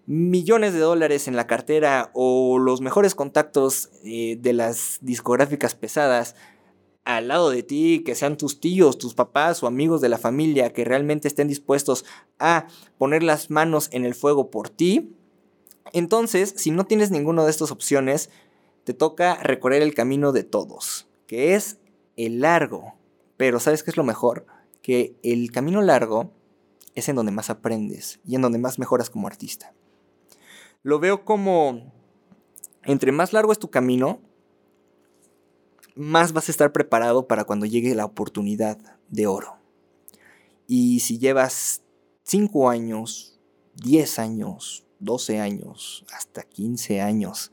millones 0.05 0.73
de 0.73 0.79
dólares 0.79 1.27
en 1.27 1.35
la 1.35 1.47
cartera 1.47 2.11
o 2.13 2.57
los 2.57 2.81
mejores 2.81 3.15
contactos 3.15 3.89
eh, 4.03 4.37
de 4.39 4.53
las 4.53 4.97
discográficas 5.01 5.75
pesadas 5.75 6.35
al 7.05 7.27
lado 7.27 7.49
de 7.49 7.63
ti, 7.63 8.03
que 8.05 8.15
sean 8.15 8.37
tus 8.37 8.59
tíos, 8.59 8.97
tus 8.97 9.13
papás 9.13 9.63
o 9.63 9.67
amigos 9.67 10.01
de 10.01 10.09
la 10.09 10.17
familia 10.17 10.73
que 10.73 10.85
realmente 10.85 11.27
estén 11.27 11.47
dispuestos 11.47 12.05
a 12.39 12.67
poner 12.97 13.23
las 13.23 13.49
manos 13.49 13.89
en 13.91 14.05
el 14.05 14.15
fuego 14.15 14.51
por 14.51 14.69
ti, 14.69 15.15
entonces, 15.93 16.53
si 16.55 16.71
no 16.71 16.85
tienes 16.85 17.11
ninguna 17.11 17.43
de 17.43 17.51
estas 17.51 17.71
opciones, 17.71 18.29
te 18.83 18.93
toca 18.93 19.35
recorrer 19.35 19.81
el 19.81 19.93
camino 19.93 20.31
de 20.31 20.43
todos, 20.43 21.07
que 21.27 21.55
es 21.55 21.77
el 22.25 22.41
largo. 22.41 22.95
Pero 23.37 23.59
¿sabes 23.59 23.81
qué 23.83 23.91
es 23.91 23.97
lo 23.97 24.03
mejor? 24.03 24.45
Que 24.81 25.15
el 25.23 25.51
camino 25.51 25.81
largo 25.81 26.33
es 26.95 27.07
en 27.09 27.15
donde 27.15 27.31
más 27.31 27.49
aprendes 27.49 28.19
y 28.25 28.35
en 28.35 28.41
donde 28.41 28.59
más 28.59 28.77
mejoras 28.77 29.09
como 29.09 29.27
artista. 29.27 29.73
Lo 30.83 30.99
veo 30.99 31.23
como, 31.25 31.91
entre 32.83 33.11
más 33.11 33.33
largo 33.33 33.51
es 33.51 33.59
tu 33.59 33.69
camino, 33.69 34.21
más 35.95 36.33
vas 36.33 36.49
a 36.49 36.51
estar 36.51 36.71
preparado 36.71 37.27
para 37.27 37.45
cuando 37.45 37.65
llegue 37.65 37.95
la 37.95 38.05
oportunidad 38.05 38.77
de 39.09 39.27
oro. 39.27 39.57
Y 40.67 40.99
si 40.99 41.17
llevas 41.17 41.83
5 42.23 42.69
años, 42.69 43.39
10 43.75 44.19
años, 44.19 44.85
12 44.99 45.39
años, 45.39 46.05
hasta 46.13 46.43
15 46.43 47.01
años 47.01 47.51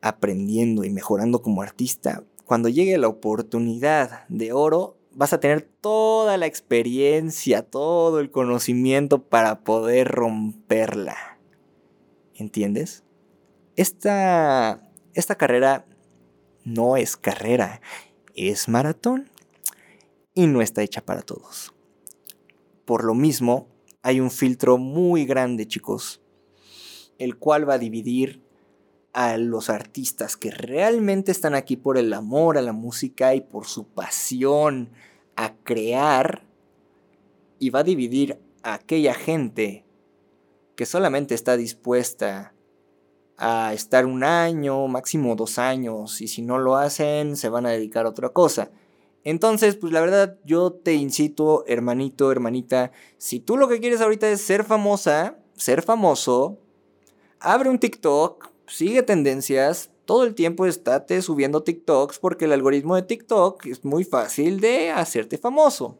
aprendiendo 0.00 0.84
y 0.84 0.90
mejorando 0.90 1.42
como 1.42 1.62
artista, 1.62 2.24
cuando 2.48 2.70
llegue 2.70 2.96
la 2.96 3.08
oportunidad 3.08 4.26
de 4.28 4.54
oro, 4.54 4.96
vas 5.12 5.34
a 5.34 5.38
tener 5.38 5.60
toda 5.60 6.38
la 6.38 6.46
experiencia, 6.46 7.60
todo 7.62 8.20
el 8.20 8.30
conocimiento 8.30 9.22
para 9.28 9.60
poder 9.60 10.08
romperla. 10.08 11.38
¿Entiendes? 12.34 13.04
Esta, 13.76 14.90
esta 15.12 15.34
carrera 15.34 15.84
no 16.64 16.96
es 16.96 17.18
carrera, 17.18 17.82
es 18.34 18.66
maratón 18.66 19.28
y 20.32 20.46
no 20.46 20.62
está 20.62 20.82
hecha 20.82 21.02
para 21.02 21.20
todos. 21.20 21.74
Por 22.86 23.04
lo 23.04 23.14
mismo, 23.14 23.68
hay 24.00 24.20
un 24.20 24.30
filtro 24.30 24.78
muy 24.78 25.26
grande, 25.26 25.68
chicos, 25.68 26.22
el 27.18 27.36
cual 27.36 27.68
va 27.68 27.74
a 27.74 27.78
dividir 27.78 28.47
a 29.12 29.36
los 29.36 29.70
artistas 29.70 30.36
que 30.36 30.50
realmente 30.50 31.32
están 31.32 31.54
aquí 31.54 31.76
por 31.76 31.98
el 31.98 32.12
amor 32.12 32.58
a 32.58 32.62
la 32.62 32.72
música 32.72 33.34
y 33.34 33.40
por 33.40 33.66
su 33.66 33.86
pasión 33.86 34.90
a 35.36 35.54
crear 35.54 36.44
y 37.58 37.70
va 37.70 37.80
a 37.80 37.84
dividir 37.84 38.38
a 38.62 38.74
aquella 38.74 39.14
gente 39.14 39.84
que 40.76 40.86
solamente 40.86 41.34
está 41.34 41.56
dispuesta 41.56 42.54
a 43.36 43.72
estar 43.72 44.04
un 44.04 44.24
año, 44.24 44.88
máximo 44.88 45.36
dos 45.36 45.58
años, 45.58 46.20
y 46.20 46.28
si 46.28 46.42
no 46.42 46.58
lo 46.58 46.76
hacen, 46.76 47.36
se 47.36 47.48
van 47.48 47.66
a 47.66 47.70
dedicar 47.70 48.04
a 48.04 48.10
otra 48.10 48.30
cosa. 48.30 48.70
Entonces, 49.24 49.76
pues 49.76 49.92
la 49.92 50.00
verdad, 50.00 50.38
yo 50.44 50.72
te 50.72 50.94
incito, 50.94 51.64
hermanito, 51.66 52.32
hermanita, 52.32 52.92
si 53.16 53.40
tú 53.40 53.56
lo 53.56 53.68
que 53.68 53.80
quieres 53.80 54.00
ahorita 54.00 54.28
es 54.28 54.40
ser 54.40 54.64
famosa, 54.64 55.38
ser 55.54 55.82
famoso, 55.82 56.58
abre 57.40 57.70
un 57.70 57.78
TikTok, 57.78 58.50
sigue 58.68 59.02
tendencias, 59.02 59.90
todo 60.04 60.24
el 60.24 60.34
tiempo 60.34 60.66
estate 60.66 61.20
subiendo 61.22 61.62
TikToks 61.62 62.18
porque 62.18 62.46
el 62.46 62.52
algoritmo 62.52 62.96
de 62.96 63.02
TikTok 63.02 63.66
es 63.66 63.84
muy 63.84 64.04
fácil 64.04 64.60
de 64.60 64.90
hacerte 64.90 65.38
famoso. 65.38 65.98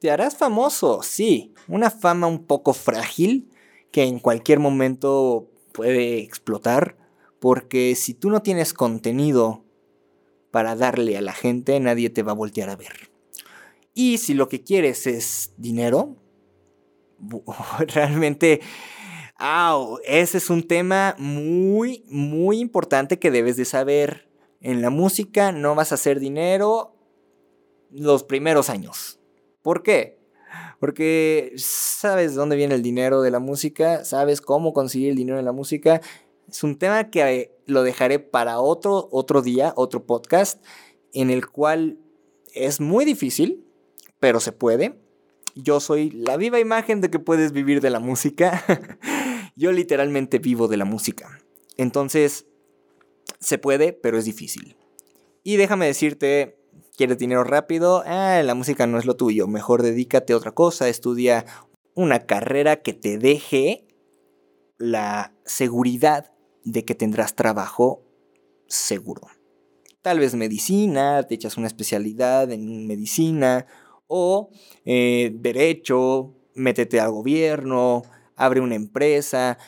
Te 0.00 0.10
harás 0.10 0.36
famoso, 0.36 1.02
sí, 1.02 1.54
una 1.66 1.90
fama 1.90 2.26
un 2.28 2.44
poco 2.44 2.72
frágil 2.72 3.50
que 3.90 4.04
en 4.04 4.20
cualquier 4.20 4.60
momento 4.60 5.50
puede 5.72 6.18
explotar 6.18 6.96
porque 7.40 7.94
si 7.96 8.14
tú 8.14 8.30
no 8.30 8.42
tienes 8.42 8.74
contenido 8.74 9.64
para 10.50 10.76
darle 10.76 11.16
a 11.16 11.20
la 11.22 11.32
gente, 11.32 11.78
nadie 11.80 12.10
te 12.10 12.22
va 12.22 12.32
a 12.32 12.36
voltear 12.36 12.70
a 12.70 12.76
ver. 12.76 13.10
Y 13.94 14.18
si 14.18 14.34
lo 14.34 14.48
que 14.48 14.62
quieres 14.62 15.06
es 15.06 15.52
dinero, 15.56 16.16
realmente 17.94 18.60
ese 20.04 20.38
es 20.38 20.50
un 20.50 20.66
tema 20.66 21.14
muy, 21.18 22.04
muy 22.08 22.58
importante 22.58 23.18
que 23.18 23.30
debes 23.30 23.56
de 23.56 23.64
saber. 23.64 24.28
En 24.60 24.82
la 24.82 24.90
música 24.90 25.52
no 25.52 25.74
vas 25.74 25.92
a 25.92 25.94
hacer 25.94 26.18
dinero 26.18 26.96
los 27.90 28.24
primeros 28.24 28.68
años. 28.70 29.20
¿Por 29.62 29.82
qué? 29.82 30.18
Porque 30.80 31.52
sabes 31.56 32.34
dónde 32.34 32.56
viene 32.56 32.74
el 32.74 32.82
dinero 32.82 33.22
de 33.22 33.30
la 33.30 33.38
música, 33.38 34.04
sabes 34.04 34.40
cómo 34.40 34.72
conseguir 34.72 35.10
el 35.10 35.16
dinero 35.16 35.36
de 35.36 35.44
la 35.44 35.52
música. 35.52 36.00
Es 36.48 36.64
un 36.64 36.78
tema 36.78 37.10
que 37.10 37.52
lo 37.66 37.82
dejaré 37.82 38.18
para 38.18 38.60
otro, 38.60 39.08
otro 39.12 39.42
día, 39.42 39.72
otro 39.76 40.04
podcast, 40.04 40.64
en 41.12 41.30
el 41.30 41.48
cual 41.48 41.98
es 42.54 42.80
muy 42.80 43.04
difícil, 43.04 43.64
pero 44.18 44.40
se 44.40 44.52
puede. 44.52 44.98
Yo 45.54 45.80
soy 45.80 46.10
la 46.10 46.36
viva 46.36 46.60
imagen 46.60 47.00
de 47.00 47.10
que 47.10 47.18
puedes 47.18 47.52
vivir 47.52 47.80
de 47.80 47.90
la 47.90 48.00
música. 48.00 48.64
Yo 49.58 49.72
literalmente 49.72 50.38
vivo 50.38 50.68
de 50.68 50.76
la 50.76 50.84
música. 50.84 51.40
Entonces, 51.76 52.46
se 53.40 53.58
puede, 53.58 53.92
pero 53.92 54.16
es 54.16 54.24
difícil. 54.24 54.76
Y 55.42 55.56
déjame 55.56 55.86
decirte, 55.86 56.60
¿quieres 56.96 57.18
dinero 57.18 57.42
rápido? 57.42 58.04
Ah, 58.06 58.40
la 58.44 58.54
música 58.54 58.86
no 58.86 59.00
es 59.00 59.04
lo 59.04 59.16
tuyo. 59.16 59.48
Mejor 59.48 59.82
dedícate 59.82 60.32
a 60.32 60.36
otra 60.36 60.52
cosa, 60.52 60.88
estudia 60.88 61.44
una 61.96 62.20
carrera 62.20 62.82
que 62.82 62.92
te 62.92 63.18
deje 63.18 63.88
la 64.76 65.34
seguridad 65.44 66.32
de 66.62 66.84
que 66.84 66.94
tendrás 66.94 67.34
trabajo 67.34 68.04
seguro. 68.68 69.22
Tal 70.02 70.20
vez 70.20 70.36
medicina, 70.36 71.24
te 71.24 71.34
echas 71.34 71.56
una 71.56 71.66
especialidad 71.66 72.52
en 72.52 72.86
medicina 72.86 73.66
o 74.06 74.50
eh, 74.84 75.32
derecho, 75.34 76.36
métete 76.54 77.00
al 77.00 77.10
gobierno, 77.10 78.04
abre 78.38 78.60
una 78.60 78.76
empresa, 78.76 79.58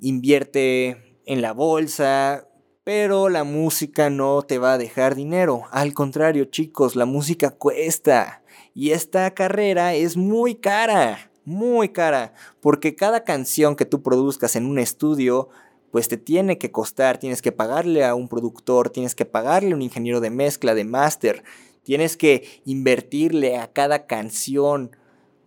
invierte 0.00 1.20
en 1.26 1.42
la 1.42 1.52
bolsa, 1.52 2.48
pero 2.82 3.28
la 3.28 3.44
música 3.44 4.10
no 4.10 4.42
te 4.42 4.58
va 4.58 4.72
a 4.72 4.78
dejar 4.78 5.14
dinero. 5.14 5.64
Al 5.70 5.92
contrario, 5.92 6.46
chicos, 6.46 6.96
la 6.96 7.04
música 7.04 7.50
cuesta. 7.50 8.42
Y 8.74 8.92
esta 8.92 9.32
carrera 9.32 9.94
es 9.94 10.16
muy 10.16 10.54
cara, 10.56 11.30
muy 11.44 11.90
cara, 11.90 12.32
porque 12.60 12.96
cada 12.96 13.22
canción 13.22 13.76
que 13.76 13.84
tú 13.84 14.02
produzcas 14.02 14.56
en 14.56 14.66
un 14.66 14.78
estudio, 14.78 15.48
pues 15.90 16.08
te 16.08 16.16
tiene 16.16 16.58
que 16.58 16.72
costar, 16.72 17.18
tienes 17.18 17.42
que 17.42 17.52
pagarle 17.52 18.04
a 18.04 18.14
un 18.14 18.28
productor, 18.28 18.88
tienes 18.90 19.14
que 19.14 19.26
pagarle 19.26 19.72
a 19.72 19.76
un 19.76 19.82
ingeniero 19.82 20.20
de 20.20 20.30
mezcla, 20.30 20.74
de 20.74 20.84
máster, 20.84 21.44
tienes 21.82 22.16
que 22.16 22.62
invertirle 22.64 23.58
a 23.58 23.72
cada 23.72 24.06
canción, 24.06 24.96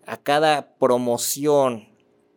a 0.06 0.18
cada 0.18 0.76
promoción 0.78 1.89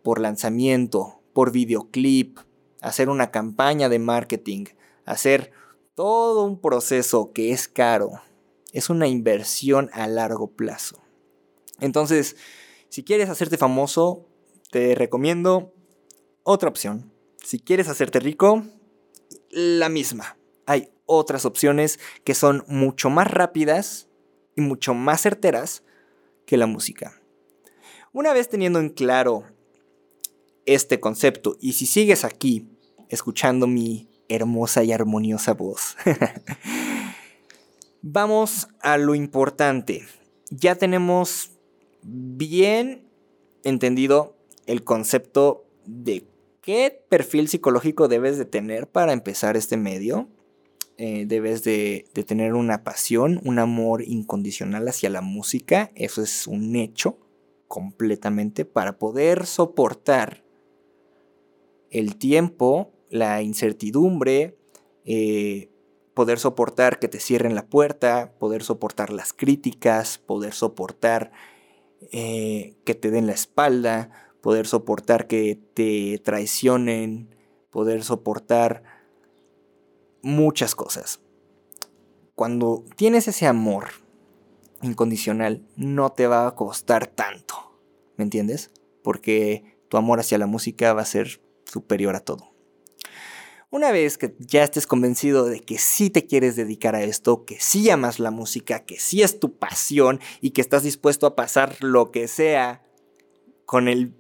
por 0.03 0.21
lanzamiento, 0.21 1.23
por 1.33 1.53
videoclip, 1.53 2.39
hacer 2.81 3.09
una 3.09 3.31
campaña 3.31 3.89
de 3.89 3.99
marketing, 3.99 4.67
hacer 5.05 5.53
todo 5.95 6.45
un 6.45 6.61
proceso 6.61 7.33
que 7.33 7.53
es 7.53 7.69
caro. 7.69 8.11
Es 8.73 8.91
una 8.91 9.07
inversión 9.07 9.91
a 9.93 10.07
largo 10.07 10.49
plazo. 10.49 11.03
Entonces, 11.81 12.37
si 12.89 13.05
quieres 13.05 13.29
hacerte 13.29 13.57
famoso, 13.57 14.27
te 14.71 14.95
recomiendo 14.95 15.75
otra 16.43 16.69
opción. 16.69 17.13
Si 17.43 17.59
quieres 17.59 17.89
hacerte 17.89 18.21
rico, 18.21 18.63
la 19.51 19.89
misma. 19.89 20.37
Hay 20.67 20.91
otras 21.07 21.45
opciones 21.45 21.99
que 22.25 22.35
son 22.35 22.65
mucho 22.69 23.11
más 23.11 23.31
rápidas 23.31 24.09
y 24.57 24.61
mucho 24.61 24.95
más 24.95 25.23
certeras 25.23 25.85
que 26.47 26.57
la 26.57 26.67
música. 26.67 27.21
Una 28.13 28.33
vez 28.33 28.49
teniendo 28.49 28.79
en 28.79 28.91
claro 28.91 29.45
este 30.67 31.01
concepto, 31.01 31.57
y 31.61 31.73
si 31.73 31.87
sigues 31.87 32.25
aquí 32.25 32.69
escuchando 33.09 33.67
mi 33.67 34.09
hermosa 34.29 34.85
y 34.85 34.93
armoniosa 34.93 35.55
voz, 35.55 35.97
vamos 38.03 38.69
a 38.81 38.99
lo 38.99 39.15
importante. 39.15 40.03
Ya 40.51 40.75
tenemos 40.75 41.53
bien 42.03 43.09
entendido 43.65 44.37
el 44.67 44.85
concepto 44.85 45.67
de 45.87 46.25
qué 46.61 47.05
perfil 47.09 47.49
psicológico 47.49 48.09
debes 48.09 48.39
de 48.39 48.45
tener 48.45 48.89
para 48.89 49.13
empezar 49.13 49.57
este 49.57 49.77
medio. 49.77 50.29
Eh, 50.99 51.25
debes 51.27 51.65
de, 51.65 52.07
de 52.15 52.23
tener 52.23 52.55
una 52.55 52.85
pasión, 52.85 53.41
un 53.45 53.59
amor 53.59 54.03
incondicional 54.03 54.87
hacia 54.89 55.11
la 55.11 55.21
música. 55.21 55.91
Eso 55.95 56.23
es 56.23 56.47
un 56.47 56.77
hecho 56.77 57.19
completamente 57.67 58.65
para 58.65 58.99
poder 58.99 59.47
soportar 59.47 60.42
el 61.93 62.17
tiempo, 62.17 62.91
la 63.11 63.43
incertidumbre, 63.43 64.59
eh, 65.05 65.71
poder 66.15 66.39
soportar 66.39 66.99
que 66.99 67.09
te 67.09 67.21
cierren 67.21 67.55
la 67.55 67.67
puerta, 67.67 68.35
poder 68.39 68.63
soportar 68.63 69.11
las 69.11 69.33
críticas, 69.33 70.19
poder 70.19 70.55
soportar 70.55 71.33
eh, 72.11 72.77
que 72.85 72.95
te 72.95 73.11
den 73.11 73.27
la 73.27 73.35
espalda, 73.35 74.11
poder 74.41 74.67
soportar 74.67 75.27
que 75.27 75.61
te 75.75 76.19
traicionen, 76.25 77.37
poder 77.71 78.03
soportar 78.05 78.83
muchas 80.23 80.75
cosas. 80.75 81.21
Cuando 82.35 82.85
tienes 82.97 83.29
ese 83.29 83.47
amor 83.47 83.89
incondicional, 84.81 85.63
no 85.77 86.13
te 86.13 86.27
va 86.27 86.47
a 86.47 86.55
costar 86.55 87.07
tanto, 87.07 87.55
¿me 88.17 88.25
entiendes? 88.25 88.71
Porque 89.05 89.79
tu 89.89 89.99
amor 89.99 90.21
hacia 90.21 90.39
la 90.39 90.47
música 90.47 90.95
va 90.95 91.03
a 91.03 91.07
ser 91.07 91.42
superior 91.73 92.15
a 92.17 92.21
todo. 92.21 92.53
Una 93.71 93.91
vez 93.91 94.19
que 94.19 94.37
ya 94.39 94.63
estés 94.63 94.87
convencido 94.87 95.47
de 95.47 95.61
que 95.61 95.79
sí 95.79 96.11
te 96.11 96.27
quieres 96.27 96.57
dedicar 96.57 96.95
a 96.95 97.03
esto, 97.03 97.47
que 97.47 97.59
sí 97.59 97.89
amas 97.89 98.19
la 98.19 98.31
música, 98.31 98.85
que 98.85 98.99
sí 98.99 99.23
es 99.23 99.41
tu 99.41 99.57
pasión 99.57 100.21
y 100.43 100.51
que 100.51 100.61
estás 100.61 100.83
dispuesto 100.83 101.27
a 101.27 101.35
pasar 101.35 101.83
lo 101.83 102.11
que 102.11 102.29
sea 102.29 102.83
con 103.65 103.89
el 103.89 104.15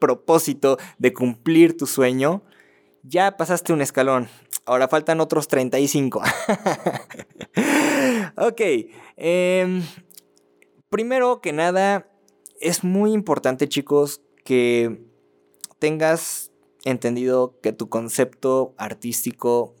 propósito 0.00 0.76
de 0.98 1.14
cumplir 1.14 1.76
tu 1.76 1.86
sueño, 1.86 2.42
ya 3.04 3.36
pasaste 3.36 3.72
un 3.72 3.80
escalón. 3.80 4.28
Ahora 4.66 4.88
faltan 4.88 5.20
otros 5.20 5.46
35. 5.46 6.20
ok. 8.36 8.60
Em, 9.16 9.84
primero 10.88 11.40
que 11.40 11.52
nada, 11.52 12.08
es 12.60 12.82
muy 12.82 13.12
importante 13.12 13.68
chicos 13.68 14.20
que 14.44 15.04
tengas 15.78 16.50
entendido 16.84 17.58
que 17.60 17.72
tu 17.72 17.88
concepto 17.88 18.74
artístico 18.76 19.74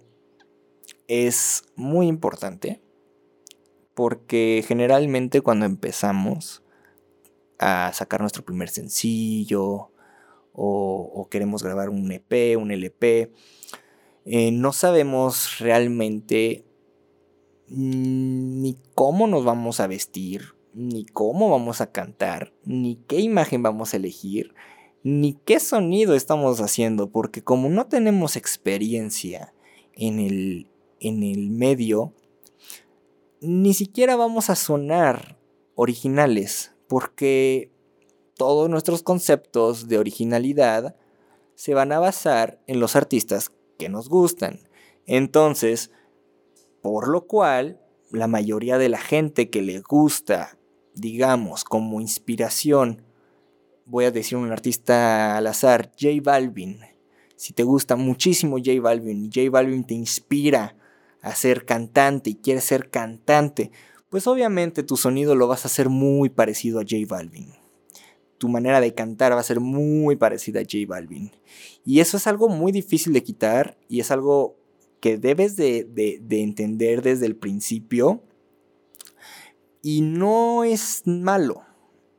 es 1.06 1.64
muy 1.76 2.06
importante 2.06 2.80
porque 3.94 4.64
generalmente 4.66 5.40
cuando 5.40 5.66
empezamos 5.66 6.62
a 7.58 7.92
sacar 7.92 8.20
nuestro 8.20 8.44
primer 8.44 8.68
sencillo 8.68 9.90
o, 10.52 11.28
queremos 11.30 11.62
grabar 11.62 11.88
un 11.88 12.10
EP, 12.12 12.56
un 12.56 12.70
LP, 12.70 13.32
eh, 14.24 14.52
no 14.52 14.72
sabemos 14.72 15.58
realmente 15.58 16.64
ni 17.66 18.76
cómo 18.94 19.26
nos 19.26 19.44
vamos 19.44 19.80
a 19.80 19.88
vestir, 19.88 20.54
ni 20.72 21.06
cómo 21.06 21.50
vamos 21.50 21.80
a 21.80 21.90
cantar, 21.90 22.52
ni 22.64 22.96
qué 23.08 23.18
imagen 23.18 23.62
vamos 23.62 23.94
a 23.94 23.96
elegir 23.96 24.54
ni 25.04 25.34
qué 25.44 25.60
sonido 25.60 26.14
estamos 26.14 26.60
haciendo, 26.60 27.10
porque 27.10 27.44
como 27.44 27.68
no 27.68 27.86
tenemos 27.86 28.36
experiencia 28.36 29.54
en 29.92 30.18
el, 30.18 30.70
en 30.98 31.22
el 31.22 31.50
medio, 31.50 32.14
ni 33.42 33.74
siquiera 33.74 34.16
vamos 34.16 34.48
a 34.48 34.56
sonar 34.56 35.38
originales, 35.74 36.72
porque 36.88 37.70
todos 38.34 38.70
nuestros 38.70 39.02
conceptos 39.02 39.88
de 39.88 39.98
originalidad 39.98 40.96
se 41.54 41.74
van 41.74 41.92
a 41.92 41.98
basar 41.98 42.60
en 42.66 42.80
los 42.80 42.96
artistas 42.96 43.52
que 43.78 43.90
nos 43.90 44.08
gustan. 44.08 44.60
Entonces, 45.06 45.90
por 46.80 47.08
lo 47.08 47.26
cual, 47.26 47.78
la 48.10 48.26
mayoría 48.26 48.78
de 48.78 48.88
la 48.88 48.98
gente 48.98 49.50
que 49.50 49.60
le 49.60 49.80
gusta, 49.80 50.58
digamos, 50.94 51.62
como 51.62 52.00
inspiración, 52.00 53.03
voy 53.86 54.06
a 54.06 54.10
decir 54.10 54.38
un 54.38 54.50
artista 54.50 55.36
al 55.36 55.46
azar, 55.46 55.92
J 55.98 56.08
Balvin. 56.22 56.78
Si 57.36 57.52
te 57.52 57.62
gusta 57.62 57.96
muchísimo 57.96 58.56
J 58.58 58.80
Balvin, 58.80 59.30
J 59.32 59.50
Balvin 59.50 59.84
te 59.84 59.94
inspira 59.94 60.76
a 61.20 61.34
ser 61.34 61.64
cantante 61.64 62.30
y 62.30 62.34
quieres 62.36 62.64
ser 62.64 62.90
cantante, 62.90 63.70
pues 64.08 64.26
obviamente 64.26 64.82
tu 64.82 64.96
sonido 64.96 65.34
lo 65.34 65.48
vas 65.48 65.64
a 65.64 65.68
hacer 65.68 65.88
muy 65.88 66.28
parecido 66.28 66.80
a 66.80 66.82
J 66.82 66.96
Balvin. 67.08 67.52
Tu 68.38 68.48
manera 68.48 68.80
de 68.80 68.94
cantar 68.94 69.32
va 69.32 69.40
a 69.40 69.44
ser 69.44 69.60
muy 69.60 70.16
parecida 70.16 70.60
a 70.60 70.64
J 70.64 70.78
Balvin. 70.86 71.32
Y 71.84 72.00
eso 72.00 72.16
es 72.16 72.26
algo 72.26 72.48
muy 72.48 72.72
difícil 72.72 73.12
de 73.12 73.22
quitar 73.22 73.78
y 73.88 74.00
es 74.00 74.10
algo 74.10 74.56
que 75.00 75.18
debes 75.18 75.56
de, 75.56 75.84
de 75.84 76.42
entender 76.42 77.02
desde 77.02 77.26
el 77.26 77.36
principio. 77.36 78.22
Y 79.82 80.00
no 80.00 80.64
es 80.64 81.02
malo 81.04 81.62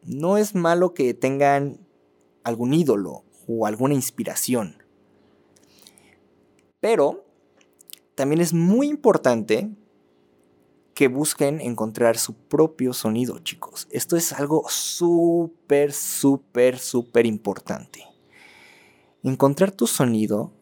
no 0.06 0.38
es 0.38 0.56
malo 0.56 0.94
que 0.94 1.14
tengan 1.14 1.80
algún 2.44 2.74
ídolo 2.74 3.24
o 3.48 3.66
alguna 3.66 3.96
inspiración. 3.96 4.84
Pero 6.80 7.26
también 8.14 8.42
es 8.42 8.54
muy 8.54 8.88
importante 8.88 9.70
que 10.94 11.08
busquen 11.08 11.60
encontrar 11.60 12.18
su 12.18 12.36
propio 12.36 12.94
sonido, 12.94 13.40
chicos. 13.40 13.88
Esto 13.92 14.16
es 14.16 14.32
algo 14.32 14.66
súper, 14.70 15.92
súper, 15.92 16.80
súper 16.80 17.26
importante. 17.26 18.06
Encontrar 19.24 19.72
tu 19.72 19.88
sonido 19.88 20.54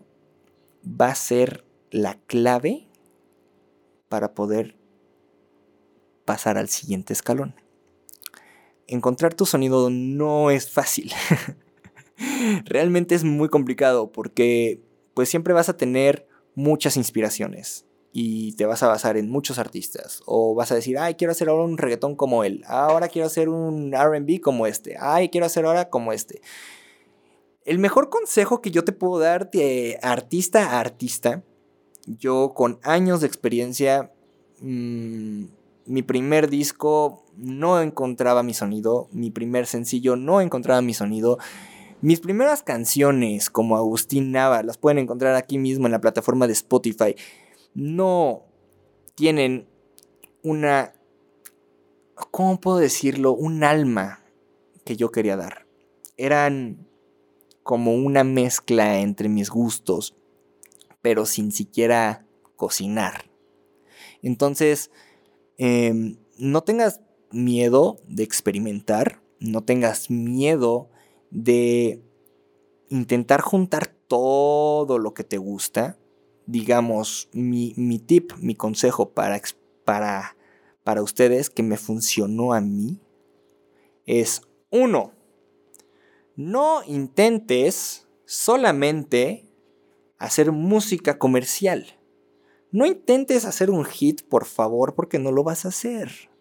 va 0.83 1.09
a 1.09 1.15
ser 1.15 1.65
la 1.91 2.15
clave 2.25 2.87
para 4.07 4.33
poder 4.33 4.75
pasar 6.25 6.57
al 6.57 6.69
siguiente 6.69 7.13
escalón 7.13 7.62
encontrar 8.87 9.33
tu 9.33 9.45
sonido 9.45 9.89
no 9.89 10.51
es 10.51 10.69
fácil. 10.69 11.11
Realmente 12.65 13.15
es 13.15 13.23
muy 13.23 13.49
complicado 13.49 14.11
porque 14.11 14.81
pues 15.13 15.29
siempre 15.29 15.53
vas 15.53 15.69
a 15.69 15.77
tener 15.77 16.27
muchas 16.55 16.97
inspiraciones 16.97 17.85
y 18.11 18.53
te 18.53 18.65
vas 18.65 18.83
a 18.83 18.87
basar 18.87 19.17
en 19.17 19.29
muchos 19.29 19.57
artistas 19.57 20.21
o 20.25 20.53
vas 20.53 20.71
a 20.71 20.75
decir, 20.75 20.99
ay, 20.99 21.15
quiero 21.15 21.31
hacer 21.31 21.49
ahora 21.49 21.65
un 21.65 21.77
reggaetón 21.77 22.15
como 22.15 22.43
él, 22.43 22.63
ahora 22.67 23.07
quiero 23.07 23.25
hacer 23.25 23.49
un 23.49 23.93
RB 23.93 24.39
como 24.39 24.67
este, 24.67 24.95
ay, 24.99 25.29
quiero 25.29 25.47
hacer 25.47 25.65
ahora 25.65 25.89
como 25.89 26.13
este. 26.13 26.41
El 27.65 27.79
mejor 27.79 28.09
consejo 28.09 28.61
que 28.61 28.71
yo 28.71 28.83
te 28.83 28.91
puedo 28.91 29.19
dar 29.19 29.49
de 29.49 29.97
artista 30.03 30.71
a 30.71 30.79
artista, 30.79 31.43
yo 32.05 32.53
con 32.53 32.79
años 32.83 33.21
de 33.21 33.27
experiencia, 33.27 34.11
mmm, 34.59 35.45
mi 35.85 36.03
primer 36.03 36.49
disco 36.49 37.22
no 37.37 37.81
encontraba 37.81 38.43
mi 38.43 38.53
sonido, 38.53 39.07
mi 39.11 39.31
primer 39.31 39.65
sencillo 39.65 40.15
no 40.15 40.41
encontraba 40.41 40.81
mi 40.81 40.93
sonido. 40.93 41.37
Mis 42.01 42.19
primeras 42.19 42.63
canciones, 42.63 43.49
como 43.49 43.77
Agustín 43.77 44.31
Nava, 44.31 44.61
las 44.63 44.77
pueden 44.77 44.99
encontrar 44.99 45.35
aquí 45.35 45.57
mismo 45.57 45.85
en 45.85 45.93
la 45.93 46.01
plataforma 46.01 46.47
de 46.47 46.53
Spotify, 46.53 47.15
no 47.73 48.43
tienen 49.15 49.67
una, 50.43 50.93
¿cómo 52.31 52.59
puedo 52.59 52.77
decirlo? 52.77 53.33
Un 53.33 53.63
alma 53.63 54.23
que 54.85 54.95
yo 54.95 55.11
quería 55.11 55.37
dar. 55.37 55.65
eran 56.15 56.85
como 57.63 57.95
una 57.95 58.23
mezcla 58.23 58.99
entre 58.99 59.29
mis 59.29 59.49
gustos, 59.49 60.15
pero 61.01 61.25
sin 61.25 61.51
siquiera 61.51 62.25
cocinar. 62.55 63.31
Entonces, 64.21 64.91
em, 65.57 66.17
no 66.37 66.61
tengas 66.61 67.01
miedo 67.33 67.97
de 68.07 68.23
experimentar, 68.23 69.21
no 69.39 69.63
tengas 69.63 70.09
miedo 70.09 70.89
de 71.31 72.01
intentar 72.89 73.41
juntar 73.41 73.87
todo 73.87 74.97
lo 74.99 75.13
que 75.13 75.23
te 75.23 75.37
gusta. 75.37 75.97
Digamos, 76.45 77.29
mi, 77.33 77.73
tip, 77.99 78.33
mi 78.39 78.55
consejo 78.55 79.09
para, 79.09 79.41
para, 79.83 80.37
para 80.83 81.01
ustedes 81.01 81.49
que 81.49 81.63
me 81.63 81.77
funcionó 81.77 82.53
a 82.53 82.61
mí 82.61 82.99
es 84.05 84.41
uno, 84.69 85.13
no 86.35 86.83
intentes 86.85 88.07
solamente 88.25 89.47
hacer 90.17 90.51
música 90.51 91.17
comercial. 91.17 91.99
No 92.71 92.85
intentes 92.85 93.45
hacer 93.45 93.69
un 93.69 93.85
hit, 93.85 94.23
por 94.23 94.45
favor, 94.45 94.95
porque 94.95 95.19
no 95.19 95.31
lo 95.31 95.43
vas 95.43 95.65
a 95.65 95.69
hacer. 95.69 96.32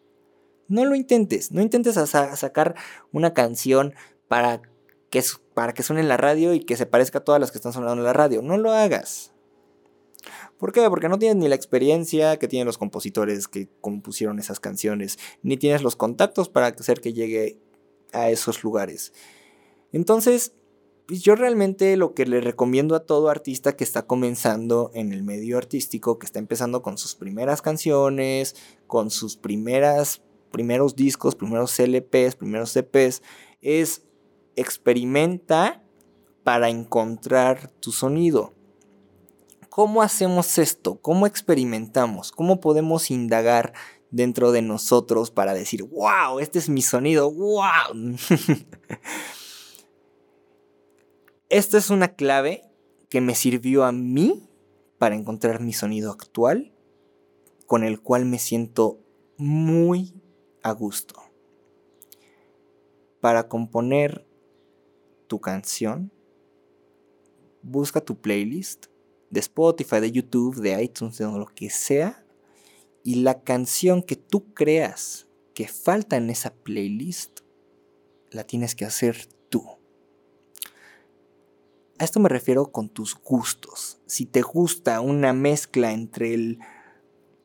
No 0.73 0.87
lo 0.87 0.95
intentes. 0.95 1.53
No 1.53 1.61
intentes 1.61 1.97
sacar 1.97 2.75
una 3.13 3.35
canción 3.35 3.93
para 4.27 4.63
que, 5.11 5.23
para 5.53 5.75
que 5.75 5.83
suene 5.83 6.01
en 6.01 6.09
la 6.09 6.17
radio 6.17 6.55
y 6.55 6.61
que 6.61 6.79
se 6.79 6.87
parezca 6.87 7.19
a 7.19 7.25
todas 7.25 7.39
las 7.39 7.53
que 7.53 7.59
están 7.59 7.75
sonando 7.75 8.01
en 8.01 8.05
la 8.05 8.15
radio. 8.15 8.41
No 8.41 8.57
lo 8.57 8.73
hagas. 8.73 9.35
¿Por 10.57 10.73
qué? 10.73 10.89
Porque 10.89 11.11
no 11.11 11.19
tienes 11.19 11.37
ni 11.37 11.47
la 11.47 11.57
experiencia 11.57 12.39
que 12.39 12.49
tienen 12.49 12.65
los 12.65 12.79
compositores 12.79 13.49
que 13.49 13.69
compusieron 13.83 14.39
esas 14.39 14.61
canciones, 14.61 15.19
ni 15.43 15.59
tienes 15.59 15.83
los 15.83 15.95
contactos 15.95 16.49
para 16.49 16.69
hacer 16.69 17.03
que 17.03 17.13
llegue 17.13 17.59
a 18.15 18.31
esos 18.31 18.65
lugares. 18.65 19.13
Entonces, 19.93 20.55
yo 21.09 21.35
realmente 21.35 21.99
lo 21.99 22.15
que 22.15 22.25
le 22.25 22.41
recomiendo 22.41 22.95
a 22.95 23.05
todo 23.05 23.29
artista 23.29 23.77
que 23.77 23.85
está 23.85 24.07
comenzando 24.07 24.91
en 24.95 25.13
el 25.13 25.23
medio 25.23 25.59
artístico, 25.59 26.19
que 26.19 26.25
está 26.25 26.39
empezando 26.39 26.81
con 26.81 26.97
sus 26.97 27.15
primeras 27.15 27.61
canciones, 27.61 28.57
con 28.87 29.11
sus 29.11 29.37
primeras, 29.37 30.23
primeros 30.53 30.95
discos, 30.95 31.35
primeros 31.35 31.79
LPs, 31.79 32.37
primeros 32.37 32.73
CPs, 32.73 33.23
es 33.61 34.03
experimenta 34.55 35.83
para 36.45 36.69
encontrar 36.69 37.71
tu 37.81 37.91
sonido. 37.93 38.55
¿Cómo 39.69 40.03
hacemos 40.03 40.59
esto? 40.59 41.01
¿Cómo 41.01 41.27
experimentamos? 41.27 42.31
¿Cómo 42.31 42.61
podemos 42.61 43.11
indagar 43.11 43.73
dentro 44.11 44.53
de 44.53 44.61
nosotros 44.63 45.31
para 45.31 45.55
decir, 45.55 45.83
wow, 45.85 46.39
este 46.39 46.59
es 46.59 46.69
mi 46.69 46.83
sonido, 46.83 47.33
wow? 47.33 47.63
Esta 51.49 51.79
es 51.79 51.91
una 51.91 52.15
clave 52.15 52.63
que 53.09 53.21
me 53.21 53.35
sirvió 53.35 53.85
a 53.85 53.93
mí 53.93 54.49
para 54.99 55.15
encontrar 55.15 55.61
mi 55.61 55.73
sonido 55.73 56.11
actual, 56.11 56.73
con 57.67 57.85
el 57.85 58.01
cual 58.01 58.25
me 58.25 58.39
siento 58.39 59.01
muy 59.37 60.15
a 60.63 60.73
gusto. 60.73 61.23
Para 63.21 63.49
componer 63.49 64.27
tu 65.29 65.41
canción, 65.41 66.13
busca 67.63 68.01
tu 68.01 68.21
playlist 68.21 68.87
de 69.31 69.41
Spotify, 69.41 70.01
de 70.01 70.13
YouTube, 70.13 70.61
de 70.61 70.83
iTunes, 70.83 71.19
de 71.19 71.25
lo 71.25 71.47
que 71.47 71.71
sea, 71.71 72.25
y 73.05 73.17
la 73.17 73.43
canción 73.43 74.03
que 74.03 74.17
tú 74.17 74.53
creas 74.53 75.27
que 75.55 75.69
falta 75.69 76.17
en 76.17 76.31
esa 76.31 76.55
playlist, 76.55 77.41
la 78.31 78.45
tienes 78.45 78.75
que 78.75 78.85
hacer 78.85 79.27
tú. 79.49 79.65
A 81.99 82.05
esto 82.05 82.21
me 82.21 82.29
refiero 82.29 82.73
con 82.73 82.89
tus 82.89 83.15
gustos. 83.15 84.01
Si 84.07 84.27
te 84.27 84.43
gusta 84.43 85.01
una 85.01 85.33
mezcla 85.33 85.93
entre 85.93 86.35
el 86.35 86.59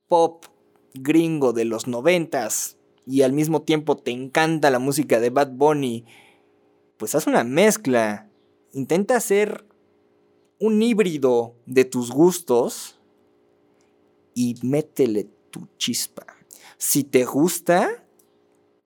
pop 0.08 0.45
gringo 0.93 1.53
de 1.53 1.65
los 1.65 1.88
noventas 1.88 2.77
y 3.08 3.22
al 3.22 3.32
mismo 3.32 3.62
tiempo 3.62 3.96
te 3.96 4.12
encanta 4.12 4.70
la 4.70 4.80
música 4.80 5.22
de 5.22 5.30
Bad 5.30 5.52
Bunny, 5.54 6.06
pues 6.98 7.15
haz 7.15 7.26
una 7.26 7.46
mezcla. 7.46 8.30
Intenta 8.74 9.15
hacer 9.15 9.65
un 10.60 10.82
híbrido 10.82 11.56
de 11.65 11.86
tus 11.86 12.12
gustos 12.12 13.00
y 14.34 14.56
métele 14.62 15.30
tu 15.52 15.67
chispa. 15.78 16.26
Si 16.78 17.06
te 17.06 17.24
gusta, 17.24 18.04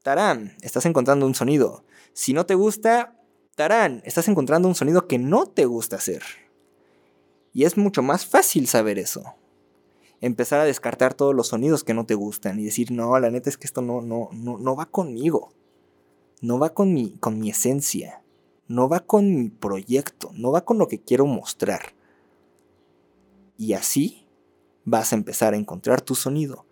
tarán, 0.04 0.56
estás 0.62 0.86
encontrando 0.86 1.26
un 1.26 1.34
sonido. 1.34 1.84
Si 2.14 2.34
no 2.34 2.46
te 2.46 2.54
gusta, 2.54 3.20
tarán, 3.56 4.04
estás 4.06 4.28
encontrando 4.28 4.68
un 4.68 4.76
sonido 4.76 5.08
que 5.08 5.18
no 5.18 5.48
te 5.48 5.66
gusta 5.66 5.96
hacer. 5.96 6.22
Y 7.54 7.64
es 7.64 7.76
mucho 7.76 8.04
más 8.04 8.28
fácil 8.28 8.68
saber 8.68 9.00
eso. 9.00 9.36
Empezar 10.22 10.60
a 10.60 10.66
descartar 10.66 11.14
todos 11.14 11.36
los 11.36 11.48
sonidos 11.48 11.84
que 11.84 11.94
no 11.94 12.06
te 12.06 12.16
gustan 12.16 12.60
y 12.60 12.66
decir, 12.66 12.92
no, 12.92 13.20
la 13.20 13.30
neta 13.30 13.50
es 13.50 13.58
que 13.58 13.66
esto 13.66 13.82
no, 13.82 14.02
no, 14.02 14.30
no, 14.32 14.58
no 14.58 14.76
va 14.76 14.86
conmigo. 14.86 15.52
No 16.42 16.60
va 16.60 16.70
con 16.70 16.94
mi, 16.94 17.18
con 17.18 17.40
mi 17.40 17.50
esencia. 17.50 18.24
No 18.68 18.88
va 18.88 19.02
con 19.02 19.36
mi 19.36 19.50
proyecto. 19.50 20.32
No 20.34 20.52
va 20.52 20.64
con 20.64 20.78
lo 20.78 20.88
que 20.88 21.02
quiero 21.02 21.26
mostrar. 21.26 21.94
Y 23.58 23.74
así 23.74 24.28
vas 24.86 25.12
a 25.12 25.16
empezar 25.16 25.54
a 25.54 25.58
encontrar 25.58 26.02
tu 26.02 26.16
sonido. 26.16 26.66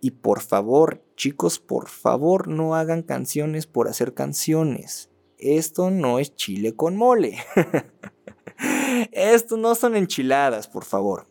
Y 0.00 0.12
por 0.12 0.40
favor, 0.40 1.02
chicos, 1.16 1.58
por 1.58 1.88
favor, 1.88 2.48
no 2.48 2.74
hagan 2.74 3.02
canciones 3.02 3.66
por 3.66 3.88
hacer 3.88 4.14
canciones 4.14 5.08
esto 5.42 5.90
no 5.90 6.18
es 6.18 6.34
chile 6.36 6.74
con 6.74 6.96
mole. 6.96 7.38
esto 9.12 9.56
no 9.56 9.74
son 9.74 9.96
enchiladas, 9.96 10.68
por 10.68 10.84
favor. 10.84 11.26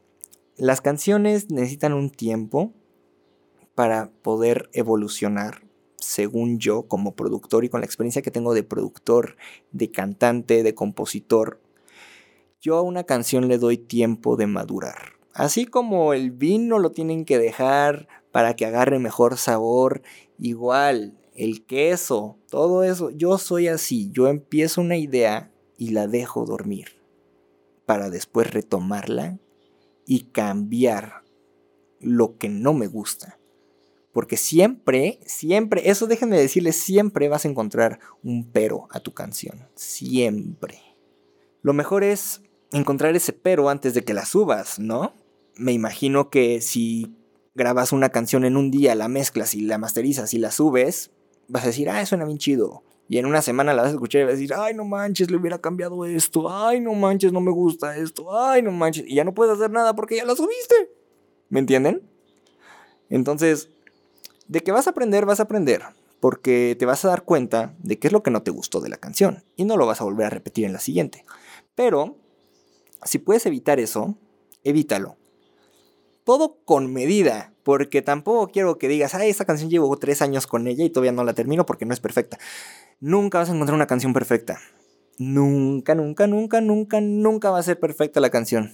Las 0.62 0.80
canciones 0.80 1.50
necesitan 1.50 1.92
un 1.92 2.12
tiempo 2.12 2.72
para 3.74 4.12
poder 4.22 4.70
evolucionar, 4.74 5.64
según 5.96 6.60
yo, 6.60 6.84
como 6.84 7.16
productor 7.16 7.66
y 7.66 7.70
con 7.70 7.82
la 7.82 7.86
experiencia 7.88 8.22
que 8.22 8.30
tengo 8.30 8.54
de 8.54 8.62
productor, 8.62 9.38
de 9.72 9.90
cantante, 9.90 10.62
de 10.62 10.76
compositor. 10.76 11.60
Yo 12.62 12.78
a 12.78 12.84
una 12.84 13.06
canción 13.06 13.48
le 13.48 13.58
doy 13.58 13.80
tiempo 13.80 14.36
de 14.36 14.46
madurar. 14.46 15.14
Así 15.34 15.66
como 15.66 16.14
el 16.14 16.30
vino 16.30 16.78
lo 16.78 16.92
tienen 16.92 17.26
que 17.26 17.40
dejar 17.40 18.08
para 18.32 18.56
que 18.56 18.68
agarre 18.68 19.00
mejor 19.00 19.38
sabor, 19.38 20.04
igual 20.38 21.18
el 21.34 21.66
queso, 21.66 22.38
todo 22.52 22.84
eso. 22.84 23.10
Yo 23.10 23.40
soy 23.40 23.68
así, 23.68 24.12
yo 24.12 24.28
empiezo 24.28 24.82
una 24.82 24.98
idea 24.98 25.52
y 25.76 25.90
la 25.90 26.06
dejo 26.06 26.46
dormir 26.46 27.02
para 27.88 28.12
después 28.12 28.54
retomarla 28.54 29.40
y 30.12 30.24
cambiar 30.34 31.24
lo 32.02 32.38
que 32.38 32.50
no 32.50 32.74
me 32.74 32.88
gusta. 32.88 33.40
Porque 34.12 34.36
siempre, 34.36 35.22
siempre, 35.26 35.90
eso 35.90 36.06
déjenme 36.06 36.38
decirles, 36.38 36.76
siempre 36.76 37.30
vas 37.30 37.46
a 37.46 37.48
encontrar 37.48 38.00
un 38.22 38.52
pero 38.52 38.90
a 38.92 39.00
tu 39.00 39.14
canción. 39.14 39.70
Siempre. 39.74 40.82
Lo 41.62 41.72
mejor 41.72 42.04
es 42.04 42.42
encontrar 42.74 43.16
ese 43.16 43.32
pero 43.32 43.70
antes 43.70 43.94
de 43.94 44.04
que 44.04 44.14
la 44.14 44.26
subas, 44.26 44.80
¿no? 44.80 45.14
Me 45.56 45.72
imagino 45.72 46.30
que 46.30 46.60
si 46.60 47.16
grabas 47.56 47.94
una 47.94 48.10
canción 48.10 48.44
en 48.44 48.58
un 48.58 48.70
día, 48.70 48.96
la 48.96 49.08
mezclas 49.08 49.54
y 49.54 49.62
la 49.62 49.78
masterizas 49.78 50.34
y 50.34 50.40
la 50.40 50.52
subes, 50.52 51.12
vas 51.48 51.64
a 51.64 51.68
decir, 51.68 51.90
ah, 51.90 52.06
suena 52.06 52.26
bien 52.26 52.38
chido. 52.38 52.84
Y 53.12 53.18
en 53.18 53.26
una 53.26 53.42
semana 53.42 53.74
la 53.74 53.82
vas 53.82 53.92
a 53.92 53.96
escuchar 53.96 54.22
y 54.22 54.24
vas 54.24 54.36
a 54.36 54.38
decir, 54.38 54.54
ay, 54.56 54.74
no 54.74 54.86
manches, 54.86 55.30
le 55.30 55.36
hubiera 55.36 55.60
cambiado 55.60 56.06
esto. 56.06 56.50
Ay, 56.50 56.80
no 56.80 56.94
manches, 56.94 57.34
no 57.34 57.42
me 57.42 57.52
gusta 57.52 57.98
esto. 57.98 58.34
Ay, 58.34 58.62
no 58.62 58.72
manches. 58.72 59.04
Y 59.06 59.16
ya 59.16 59.26
no 59.26 59.34
puedes 59.34 59.54
hacer 59.54 59.70
nada 59.70 59.94
porque 59.94 60.16
ya 60.16 60.24
la 60.24 60.34
subiste. 60.34 60.90
¿Me 61.50 61.60
entienden? 61.60 62.10
Entonces, 63.10 63.68
de 64.48 64.62
que 64.62 64.72
vas 64.72 64.88
a 64.88 64.92
aprender, 64.92 65.26
vas 65.26 65.42
a 65.42 65.44
aprender. 65.44 65.82
Porque 66.22 66.78
te 66.80 66.86
vas 66.86 67.04
a 67.04 67.10
dar 67.10 67.26
cuenta 67.26 67.76
de 67.80 68.00
qué 68.00 68.08
es 68.08 68.14
lo 68.14 68.24
que 68.24 68.32
no 68.32 68.44
te 68.44 68.52
gustó 68.52 68.80
de 68.80 68.88
la 68.88 68.96
canción. 68.96 69.44
Y 69.58 69.66
no 69.66 69.76
lo 69.76 69.86
vas 69.86 70.00
a 70.00 70.06
volver 70.06 70.28
a 70.28 70.30
repetir 70.30 70.64
en 70.64 70.72
la 70.72 70.80
siguiente. 70.80 71.26
Pero, 71.76 72.16
si 73.04 73.18
puedes 73.18 73.46
evitar 73.46 73.82
eso, 73.82 74.16
evítalo. 74.64 75.18
Todo 76.24 76.60
con 76.64 76.94
medida. 76.94 77.54
Porque 77.64 78.02
tampoco 78.02 78.54
quiero 78.54 78.78
que 78.78 78.88
digas, 78.88 79.16
ay, 79.16 79.30
esta 79.30 79.44
canción 79.44 79.70
llevo 79.70 79.94
tres 79.98 80.22
años 80.22 80.48
con 80.48 80.66
ella 80.66 80.86
y 80.86 80.90
todavía 80.90 81.12
no 81.12 81.26
la 81.26 81.34
termino 81.34 81.66
porque 81.66 81.86
no 81.86 81.94
es 81.94 82.00
perfecta. 82.00 82.40
Nunca 83.04 83.40
vas 83.40 83.50
a 83.50 83.54
encontrar 83.54 83.74
una 83.74 83.88
canción 83.88 84.14
perfecta. 84.14 84.60
Nunca, 85.18 85.96
nunca, 85.96 86.28
nunca, 86.28 86.62
nunca, 86.62 87.02
nunca 87.02 87.50
va 87.50 87.58
a 87.58 87.64
ser 87.64 87.80
perfecta 87.80 88.20
la 88.20 88.30
canción. 88.30 88.74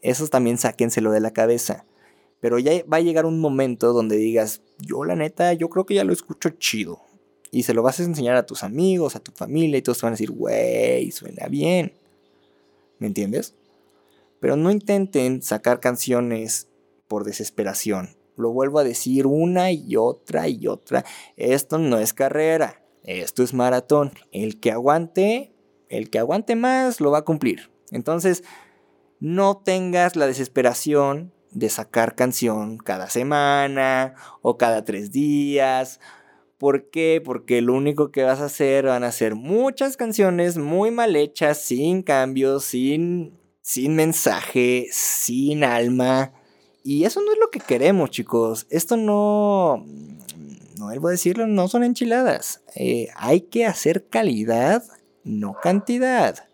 Eso 0.00 0.26
también 0.28 0.56
sáquenselo 0.56 1.12
de 1.12 1.20
la 1.20 1.34
cabeza. 1.34 1.84
Pero 2.40 2.58
ya 2.58 2.82
va 2.90 2.96
a 2.96 3.00
llegar 3.00 3.26
un 3.26 3.38
momento 3.40 3.92
donde 3.92 4.16
digas, 4.16 4.62
yo 4.78 5.04
la 5.04 5.16
neta, 5.16 5.52
yo 5.52 5.68
creo 5.68 5.84
que 5.84 5.94
ya 5.94 6.04
lo 6.04 6.14
escucho 6.14 6.48
chido. 6.48 7.02
Y 7.50 7.64
se 7.64 7.74
lo 7.74 7.82
vas 7.82 8.00
a 8.00 8.04
enseñar 8.04 8.36
a 8.36 8.46
tus 8.46 8.62
amigos, 8.62 9.16
a 9.16 9.20
tu 9.20 9.32
familia, 9.32 9.76
y 9.76 9.82
todos 9.82 9.98
te 9.98 10.06
van 10.06 10.12
a 10.12 10.16
decir, 10.16 10.30
güey, 10.30 11.10
suena 11.10 11.46
bien. 11.48 11.92
¿Me 13.00 13.06
entiendes? 13.06 13.54
Pero 14.40 14.56
no 14.56 14.70
intenten 14.70 15.42
sacar 15.42 15.78
canciones 15.78 16.68
por 17.06 17.24
desesperación. 17.24 18.16
Lo 18.38 18.50
vuelvo 18.50 18.78
a 18.78 18.84
decir 18.84 19.26
una 19.26 19.72
y 19.72 19.96
otra 19.96 20.48
y 20.48 20.66
otra. 20.68 21.04
Esto 21.36 21.76
no 21.76 21.98
es 21.98 22.14
carrera. 22.14 22.81
Esto 23.04 23.42
es 23.42 23.54
maratón. 23.54 24.12
El 24.30 24.60
que 24.60 24.72
aguante, 24.72 25.54
el 25.88 26.10
que 26.10 26.18
aguante 26.18 26.56
más 26.56 27.00
lo 27.00 27.10
va 27.10 27.18
a 27.18 27.24
cumplir. 27.24 27.70
Entonces, 27.90 28.44
no 29.20 29.58
tengas 29.58 30.16
la 30.16 30.26
desesperación 30.26 31.32
de 31.50 31.68
sacar 31.68 32.14
canción 32.14 32.78
cada 32.78 33.08
semana 33.10 34.14
o 34.40 34.56
cada 34.56 34.84
tres 34.84 35.12
días. 35.12 36.00
¿Por 36.58 36.90
qué? 36.90 37.20
Porque 37.24 37.60
lo 37.60 37.74
único 37.74 38.10
que 38.10 38.22
vas 38.22 38.40
a 38.40 38.46
hacer 38.46 38.86
van 38.86 39.04
a 39.04 39.12
ser 39.12 39.34
muchas 39.34 39.96
canciones 39.96 40.58
muy 40.58 40.90
mal 40.90 41.16
hechas, 41.16 41.58
sin 41.58 42.02
cambios, 42.02 42.64
sin, 42.64 43.38
sin 43.60 43.94
mensaje, 43.96 44.86
sin 44.90 45.64
alma. 45.64 46.32
Y 46.84 47.04
eso 47.04 47.20
no 47.20 47.32
es 47.32 47.38
lo 47.38 47.50
que 47.50 47.60
queremos, 47.60 48.10
chicos. 48.10 48.66
Esto 48.70 48.96
no, 48.96 49.84
no 50.76 50.86
vuelvo 50.86 51.08
a 51.08 51.12
decirlo, 51.12 51.46
no 51.46 51.68
son 51.68 51.84
enchiladas. 51.84 52.62
Eh, 52.74 53.08
hay 53.16 53.42
que 53.42 53.66
hacer 53.66 54.08
calidad, 54.08 54.84
no 55.24 55.54
cantidad. 55.54 56.48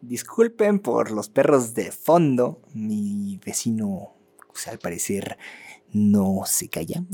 Disculpen 0.00 0.80
por 0.80 1.10
los 1.10 1.28
perros 1.28 1.74
de 1.74 1.90
fondo. 1.90 2.60
Mi 2.74 3.40
vecino, 3.44 4.14
al 4.66 4.78
parecer, 4.78 5.38
no 5.92 6.42
se 6.46 6.68
calla. 6.68 7.04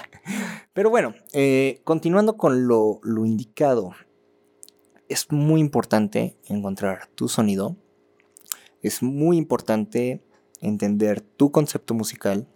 Pero 0.72 0.90
bueno, 0.90 1.14
eh, 1.32 1.80
continuando 1.84 2.36
con 2.36 2.66
lo 2.66 3.00
indicado. 3.26 3.92
Es 5.08 5.30
muy 5.30 5.60
importante 5.60 6.36
encontrar 6.46 7.06
tu 7.14 7.28
sonido. 7.28 7.76
Es 8.82 9.02
muy 9.02 9.36
importante 9.36 10.24
entender 10.60 11.20
tu 11.20 11.52
concepto 11.52 11.94
musical. 11.94 12.48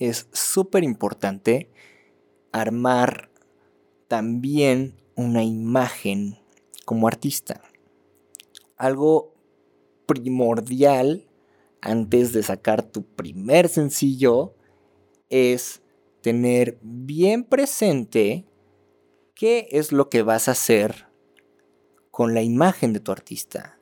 Es 0.00 0.26
súper 0.32 0.82
importante 0.82 1.70
armar 2.50 3.30
también 4.08 4.96
una 5.14 5.44
imagen 5.44 6.36
como 6.84 7.06
artista 7.06 7.62
algo 8.80 9.34
primordial 10.06 11.28
antes 11.82 12.32
de 12.32 12.42
sacar 12.42 12.82
tu 12.82 13.04
primer 13.04 13.68
sencillo 13.68 14.54
es 15.28 15.82
tener 16.22 16.78
bien 16.80 17.44
presente 17.44 18.46
qué 19.34 19.68
es 19.70 19.92
lo 19.92 20.08
que 20.08 20.22
vas 20.22 20.48
a 20.48 20.52
hacer 20.52 21.08
con 22.10 22.32
la 22.32 22.42
imagen 22.42 22.94
de 22.94 23.00
tu 23.00 23.12
artista. 23.12 23.78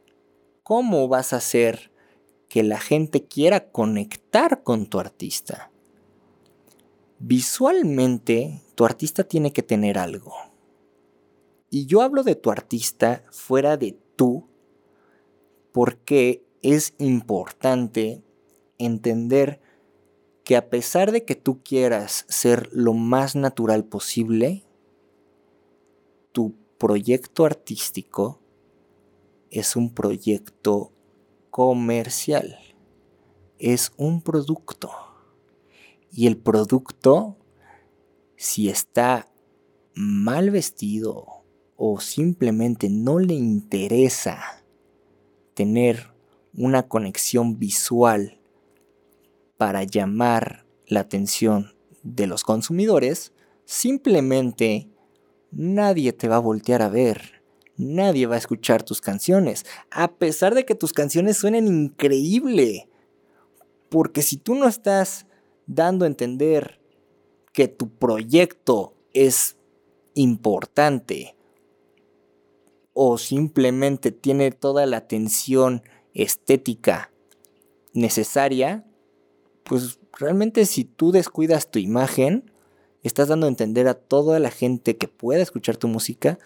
¿Cómo 0.65 1.07
vas 1.07 1.33
a 1.33 1.37
hacer 1.37 1.93
que 2.49 2.65
la 2.65 2.81
gente 2.81 3.29
quiera 3.29 3.71
conectar 3.71 4.65
con 4.65 4.87
tu 4.87 4.99
artista? 4.99 5.71
Visualmente, 7.21 8.63
tu 8.77 8.85
artista 8.85 9.25
tiene 9.25 9.53
que 9.53 9.63
tener 9.63 9.99
algo. 9.99 10.33
Y 11.69 11.87
yo 11.87 12.03
hablo 12.03 12.23
de 12.23 12.37
tu 12.37 12.51
artista 12.51 13.25
fuera 13.31 13.77
de 13.77 13.99
tú 14.17 14.49
porque 15.73 16.45
es 16.63 16.95
importante 16.99 18.23
entender 18.79 19.61
que 20.45 20.57
a 20.57 20.71
pesar 20.71 21.13
de 21.13 21.25
que 21.25 21.35
tú 21.35 21.63
quieras 21.63 22.25
ser 22.29 22.71
lo 22.73 22.95
más 22.95 23.35
natural 23.35 23.85
posible, 23.85 24.65
tu 26.33 26.55
proyecto 26.79 27.45
artístico 27.45 28.41
es 29.51 29.77
un 29.77 29.93
proyecto 29.93 30.93
comercial, 31.51 32.57
es 33.59 33.93
un 33.97 34.23
producto. 34.23 35.08
Y 36.11 36.27
el 36.27 36.37
producto, 36.37 37.37
si 38.37 38.68
está 38.68 39.31
mal 39.94 40.51
vestido 40.51 41.44
o 41.77 42.01
simplemente 42.01 42.88
no 42.88 43.18
le 43.18 43.35
interesa 43.35 44.64
tener 45.55 46.12
una 46.55 46.88
conexión 46.88 47.59
visual 47.59 48.40
para 49.57 49.85
llamar 49.85 50.66
la 50.87 51.01
atención 51.01 51.75
de 52.03 52.27
los 52.27 52.42
consumidores, 52.44 53.33
simplemente 53.64 54.88
nadie 55.51 56.12
te 56.12 56.29
va 56.29 56.37
a 56.37 56.40
voltear 56.40 56.83
a 56.83 56.88
ver, 56.88 57.42
nadie 57.77 58.27
va 58.27 58.35
a 58.35 58.38
escuchar 58.38 58.83
tus 58.83 59.01
canciones, 59.01 59.64
a 59.90 60.12
pesar 60.12 60.55
de 60.55 60.64
que 60.64 60.75
tus 60.75 60.92
canciones 60.92 61.37
suenen 61.37 61.66
increíble. 61.66 62.88
Porque 63.88 64.23
si 64.23 64.37
tú 64.37 64.55
no 64.55 64.68
estás 64.68 65.27
dando 65.69 66.05
a 66.05 66.09
entender 66.09 66.81
que 67.53 67.69
tu 67.69 67.89
proyecto 67.91 68.95
es 69.13 69.57
importante, 70.15 71.37
o 72.93 73.17
simplemente 73.17 74.11
tiene 74.11 74.51
toda 74.51 74.85
la 74.87 74.97
atención 74.97 75.83
estética 76.15 77.13
necesaria, 77.93 78.85
pues 79.63 80.01
realmente 80.19 80.67
si 80.67 80.83
tú 80.83 81.13
descuidas 81.13 81.71
tu 81.71 81.79
imagen, 81.79 82.51
estás 83.05 83.29
dando 83.29 83.47
a 83.47 83.51
entender 83.51 83.87
a 83.87 83.95
toda 83.95 84.41
la 84.41 84.51
gente 84.51 84.97
que 84.97 85.07
pueda 85.07 85.41
escuchar 85.41 85.77
tu 85.77 85.87
música 85.87 86.41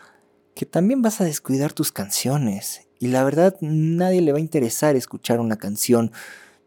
que 0.55 0.67
también 0.67 1.01
vas 1.01 1.23
a 1.23 1.25
descuidar 1.25 1.73
tus 1.73 1.93
canciones. 1.93 2.87
Y 2.99 3.09
la 3.09 3.25
verdad, 3.25 3.57
nadie 3.61 4.21
le 4.21 4.33
va 4.33 4.39
a 4.39 4.43
interesar 4.43 4.95
escuchar 4.97 5.41
una 5.41 5.57
canción 5.57 6.13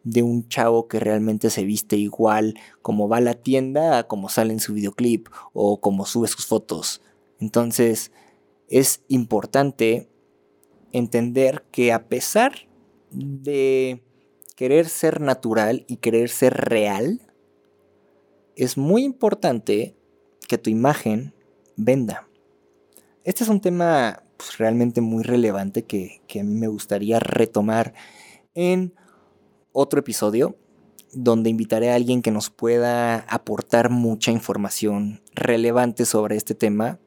de 0.05 0.21
un 0.23 0.47
chavo 0.47 0.87
que 0.87 0.99
realmente 0.99 1.49
se 1.49 1.65
viste 1.65 1.97
igual 1.97 2.53
como 2.81 3.09
va 3.09 3.17
a 3.17 3.21
la 3.21 3.33
tienda 3.33 4.07
como 4.07 4.29
sale 4.29 4.53
en 4.53 4.59
su 4.59 4.73
videoclip 4.73 5.27
o 5.51 5.81
como 5.81 6.05
sube 6.05 6.27
sus 6.27 6.45
fotos. 6.45 7.01
Entonces, 7.39 8.11
es 8.69 9.01
importante 9.09 10.07
entender 10.91 11.65
que 11.71 11.91
a 11.91 12.07
pesar 12.07 12.67
de 13.11 14.03
querer 14.55 14.87
ser 14.87 15.19
natural 15.21 15.85
y 15.87 15.97
querer 15.97 16.29
ser 16.29 16.53
real, 16.53 17.19
es 18.55 18.77
muy 18.77 19.03
importante 19.03 19.97
que 20.47 20.57
tu 20.57 20.69
imagen 20.69 21.33
venda. 21.75 22.27
Este 23.23 23.43
es 23.43 23.49
un 23.49 23.59
tema 23.59 24.23
pues, 24.37 24.59
realmente 24.59 25.01
muy 25.01 25.23
relevante 25.23 25.83
que, 25.83 26.21
que 26.27 26.41
a 26.41 26.43
mí 26.43 26.53
me 26.53 26.67
gustaría 26.67 27.19
retomar 27.19 27.95
en 28.53 28.93
otro 29.75 29.99
episodio 29.99 30.55
donde 31.13 31.49
invitaré 31.49 31.91
a 31.91 31.95
alguien 31.95 32.21
que 32.21 32.31
nos 32.31 32.49
pueda 32.49 33.19
aportar 33.19 33.89
mucha 33.89 34.31
información 34.31 35.21
relevante 35.33 36.05
sobre 36.05 36.35
este 36.35 36.55
tema 36.55 36.99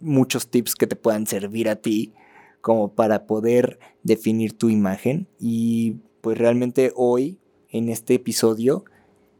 muchos 0.00 0.48
tips 0.48 0.74
que 0.74 0.86
te 0.86 0.96
puedan 0.96 1.26
servir 1.26 1.68
a 1.68 1.76
ti 1.76 2.12
como 2.60 2.94
para 2.94 3.26
poder 3.26 3.78
definir 4.02 4.56
tu 4.56 4.68
imagen. 4.68 5.28
Y 5.38 5.96
pues 6.20 6.38
realmente 6.38 6.92
hoy, 6.96 7.38
en 7.70 7.88
este 7.88 8.14
episodio, 8.14 8.84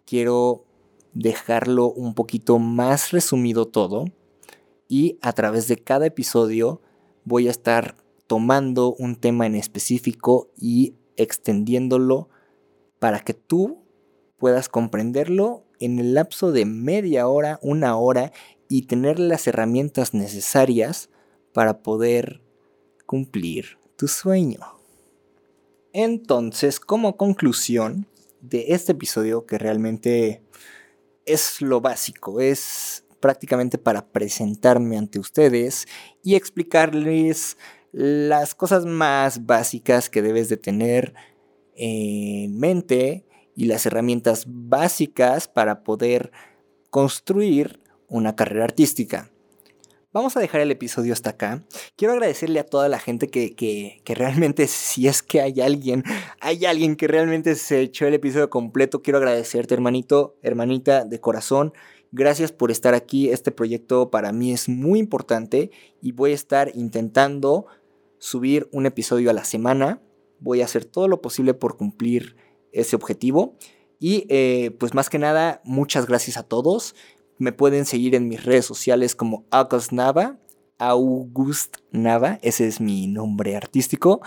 quiero 0.05 0.65
dejarlo 1.13 1.91
un 1.91 2.15
poquito 2.15 2.59
más 2.59 3.11
resumido 3.11 3.67
todo. 3.67 4.07
Y 4.89 5.19
a 5.21 5.33
través 5.33 5.69
de 5.69 5.77
cada 5.77 6.07
episodio 6.07 6.81
voy 7.25 7.49
a 7.49 7.51
estar 7.51 7.97
tomando 8.27 8.95
un 8.95 9.17
tema 9.17 9.47
en 9.47 9.55
específico 9.55 10.51
y 10.59 10.95
extendiéndolo 11.17 12.29
para 12.99 13.21
que 13.21 13.35
tú 13.35 13.85
puedas 14.39 14.69
comprenderlo 14.69 15.65
en 15.81 15.99
el 15.99 16.15
lapso 16.15 16.53
de 16.53 16.65
media 16.65 17.29
hora, 17.29 17.59
una 17.63 17.97
hora 17.97 18.33
y 18.69 18.83
tener 18.83 19.19
las 19.19 19.47
herramientas 19.47 20.15
necesarias 20.15 21.11
para 21.53 21.83
poder 21.83 22.43
cumplir 23.07 23.79
tu 23.97 24.09
sueño. 24.09 24.61
Entonces, 25.93 26.79
como 26.81 27.17
conclusión 27.17 28.07
de 28.41 28.67
este 28.69 28.93
episodio 28.93 29.47
que 29.47 29.59
realmente 29.59 30.43
es 31.25 31.61
lo 31.61 31.81
básico, 31.81 32.41
es 32.41 33.05
prácticamente 33.21 33.79
para 33.79 34.07
presentarme 34.07 34.97
ante 34.97 35.19
ustedes 35.19 35.87
y 36.23 36.37
explicarles 36.37 37.57
las 37.91 38.55
cosas 38.55 38.85
más 38.85 39.47
básicas 39.47 40.09
que 40.11 40.23
debes 40.23 40.49
de 40.49 40.57
tener 40.57 41.15
en 41.79 42.59
mente 42.59 43.25
y 43.55 43.67
las 43.67 43.87
herramientas 43.87 44.45
básicas 44.47 45.49
para 45.49 45.83
poder 45.83 46.31
construir 46.91 47.81
una 48.09 48.37
carrera 48.37 48.65
artística. 48.65 49.31
Vamos 50.11 50.37
a 50.37 50.41
dejar 50.41 50.63
el 50.63 50.71
episodio 50.71 51.13
hasta 51.13 51.31
acá. 51.31 51.63
Quiero 51.95 52.15
agradecerle 52.15 52.61
a 52.61 52.65
toda 52.67 52.89
la 52.89 52.99
gente 52.99 53.29
que, 53.29 53.55
que, 53.55 54.15
realmente, 54.15 54.67
si 54.67 55.07
es 55.07 55.23
que 55.23 55.41
hay 55.41 55.61
alguien, 55.61 56.03
hay 56.41 56.65
alguien 56.65 56.97
que 56.97 57.07
realmente 57.07 57.55
se 57.55 57.83
echó 57.83 58.07
el 58.07 58.15
episodio 58.15 58.49
completo, 58.49 59.03
quiero 59.03 59.19
agradecerte, 59.19 59.75
hermanito, 59.75 60.37
hermanita, 60.43 61.05
de 61.05 61.21
corazón. 61.21 61.73
Gracias 62.11 62.53
por 62.53 62.71
estar 62.71 62.95
aquí. 62.95 63.29
Este 63.29 63.53
proyecto 63.53 64.11
para 64.11 64.33
mí 64.33 64.53
es 64.53 64.69
muy 64.69 64.99
importante 64.99 65.71
y 66.01 66.13
voy 66.13 66.33
a 66.33 66.35
estar 66.35 66.73
intentando 66.75 67.67
subir 68.19 68.67
un 68.73 68.87
episodio 68.87 69.29
a 69.29 69.35
la 69.35 69.45
semana. 69.45 70.01
Voy 70.41 70.63
a 70.63 70.65
hacer 70.65 70.85
todo 70.85 71.09
lo 71.09 71.21
posible 71.21 71.55
por 71.55 71.77
cumplir 71.77 72.37
ese 72.73 72.97
objetivo. 72.97 73.57
Y 73.99 74.27
eh, 74.29 74.71
pues 74.79 74.95
más 74.95 75.11
que 75.11 75.19
nada, 75.19 75.61
muchas 75.65 76.07
gracias 76.07 76.37
a 76.37 76.45
todos 76.45 76.95
Me 77.39 77.53
pueden 77.53 77.85
seguir 77.85 78.15
en 78.15 78.29
mis 78.29 78.45
redes 78.45 78.65
sociales 78.65 79.17
como 79.17 79.45
August 79.51 79.93
Nava, 79.93 80.39
August 80.79 81.79
Nava, 81.91 82.39
ese 82.43 82.67
es 82.67 82.81
mi 82.81 83.07
nombre 83.07 83.57
artístico. 83.57 84.21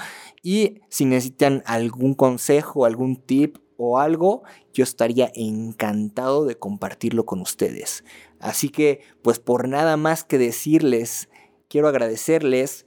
Y 0.44 0.82
si 0.90 1.06
necesitan 1.06 1.64
algún 1.66 2.14
consejo, 2.14 2.86
algún 2.86 3.16
tip 3.18 3.58
o 3.78 4.00
algo, 4.00 4.44
yo 4.74 4.84
estaría 4.84 5.32
encantado 5.34 6.46
de 6.46 6.58
compartirlo 6.58 7.26
con 7.26 7.42
ustedes. 7.42 8.04
Así 8.40 8.70
que, 8.70 9.02
pues 9.24 9.40
por 9.40 9.68
nada 9.68 9.98
más 9.98 10.24
que 10.24 10.38
decirles, 10.38 11.30
quiero 11.68 11.88
agradecerles 11.88 12.86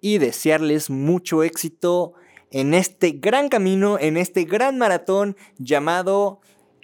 y 0.00 0.18
desearles 0.18 0.90
mucho 0.90 1.42
éxito 1.42 2.14
en 2.52 2.74
este 2.74 3.12
gran 3.12 3.48
camino, 3.48 3.98
en 3.98 4.16
este 4.16 4.44
gran 4.44 4.78
maratón 4.78 5.36
llamado 5.58 6.40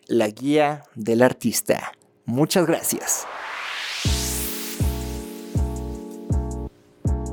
La 0.06 0.28
Guía 0.28 0.82
del 0.94 1.22
Artista. 1.22 1.92
Muchas 2.24 2.66
gracias. 2.66 3.26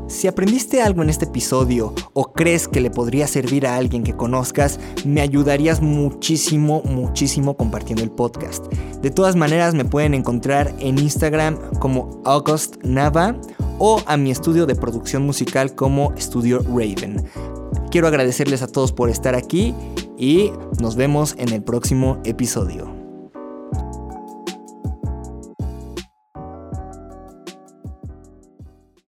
Si 0.07 0.27
aprendiste 0.27 0.81
algo 0.81 1.03
en 1.03 1.09
este 1.09 1.25
episodio 1.25 1.93
o 2.13 2.31
crees 2.31 2.67
que 2.67 2.79
le 2.79 2.89
podría 2.89 3.27
servir 3.27 3.67
a 3.67 3.75
alguien 3.75 4.03
que 4.03 4.15
conozcas, 4.15 4.79
me 5.05 5.19
ayudarías 5.19 5.81
muchísimo, 5.81 6.81
muchísimo 6.83 7.57
compartiendo 7.57 8.03
el 8.03 8.11
podcast. 8.11 8.65
De 9.01 9.11
todas 9.11 9.35
maneras, 9.35 9.73
me 9.73 9.83
pueden 9.83 10.13
encontrar 10.13 10.73
en 10.79 10.99
Instagram 10.99 11.59
como 11.79 12.21
August 12.23 12.77
Nava 12.83 13.35
o 13.77 14.01
a 14.05 14.15
mi 14.15 14.31
estudio 14.31 14.65
de 14.65 14.75
producción 14.75 15.23
musical 15.23 15.75
como 15.75 16.13
Studio 16.17 16.59
Raven. 16.59 17.23
Quiero 17.91 18.07
agradecerles 18.07 18.61
a 18.61 18.67
todos 18.67 18.91
por 18.91 19.09
estar 19.09 19.35
aquí 19.35 19.73
y 20.17 20.51
nos 20.79 20.95
vemos 20.95 21.35
en 21.37 21.53
el 21.53 21.63
próximo 21.63 22.21
episodio. 22.23 22.94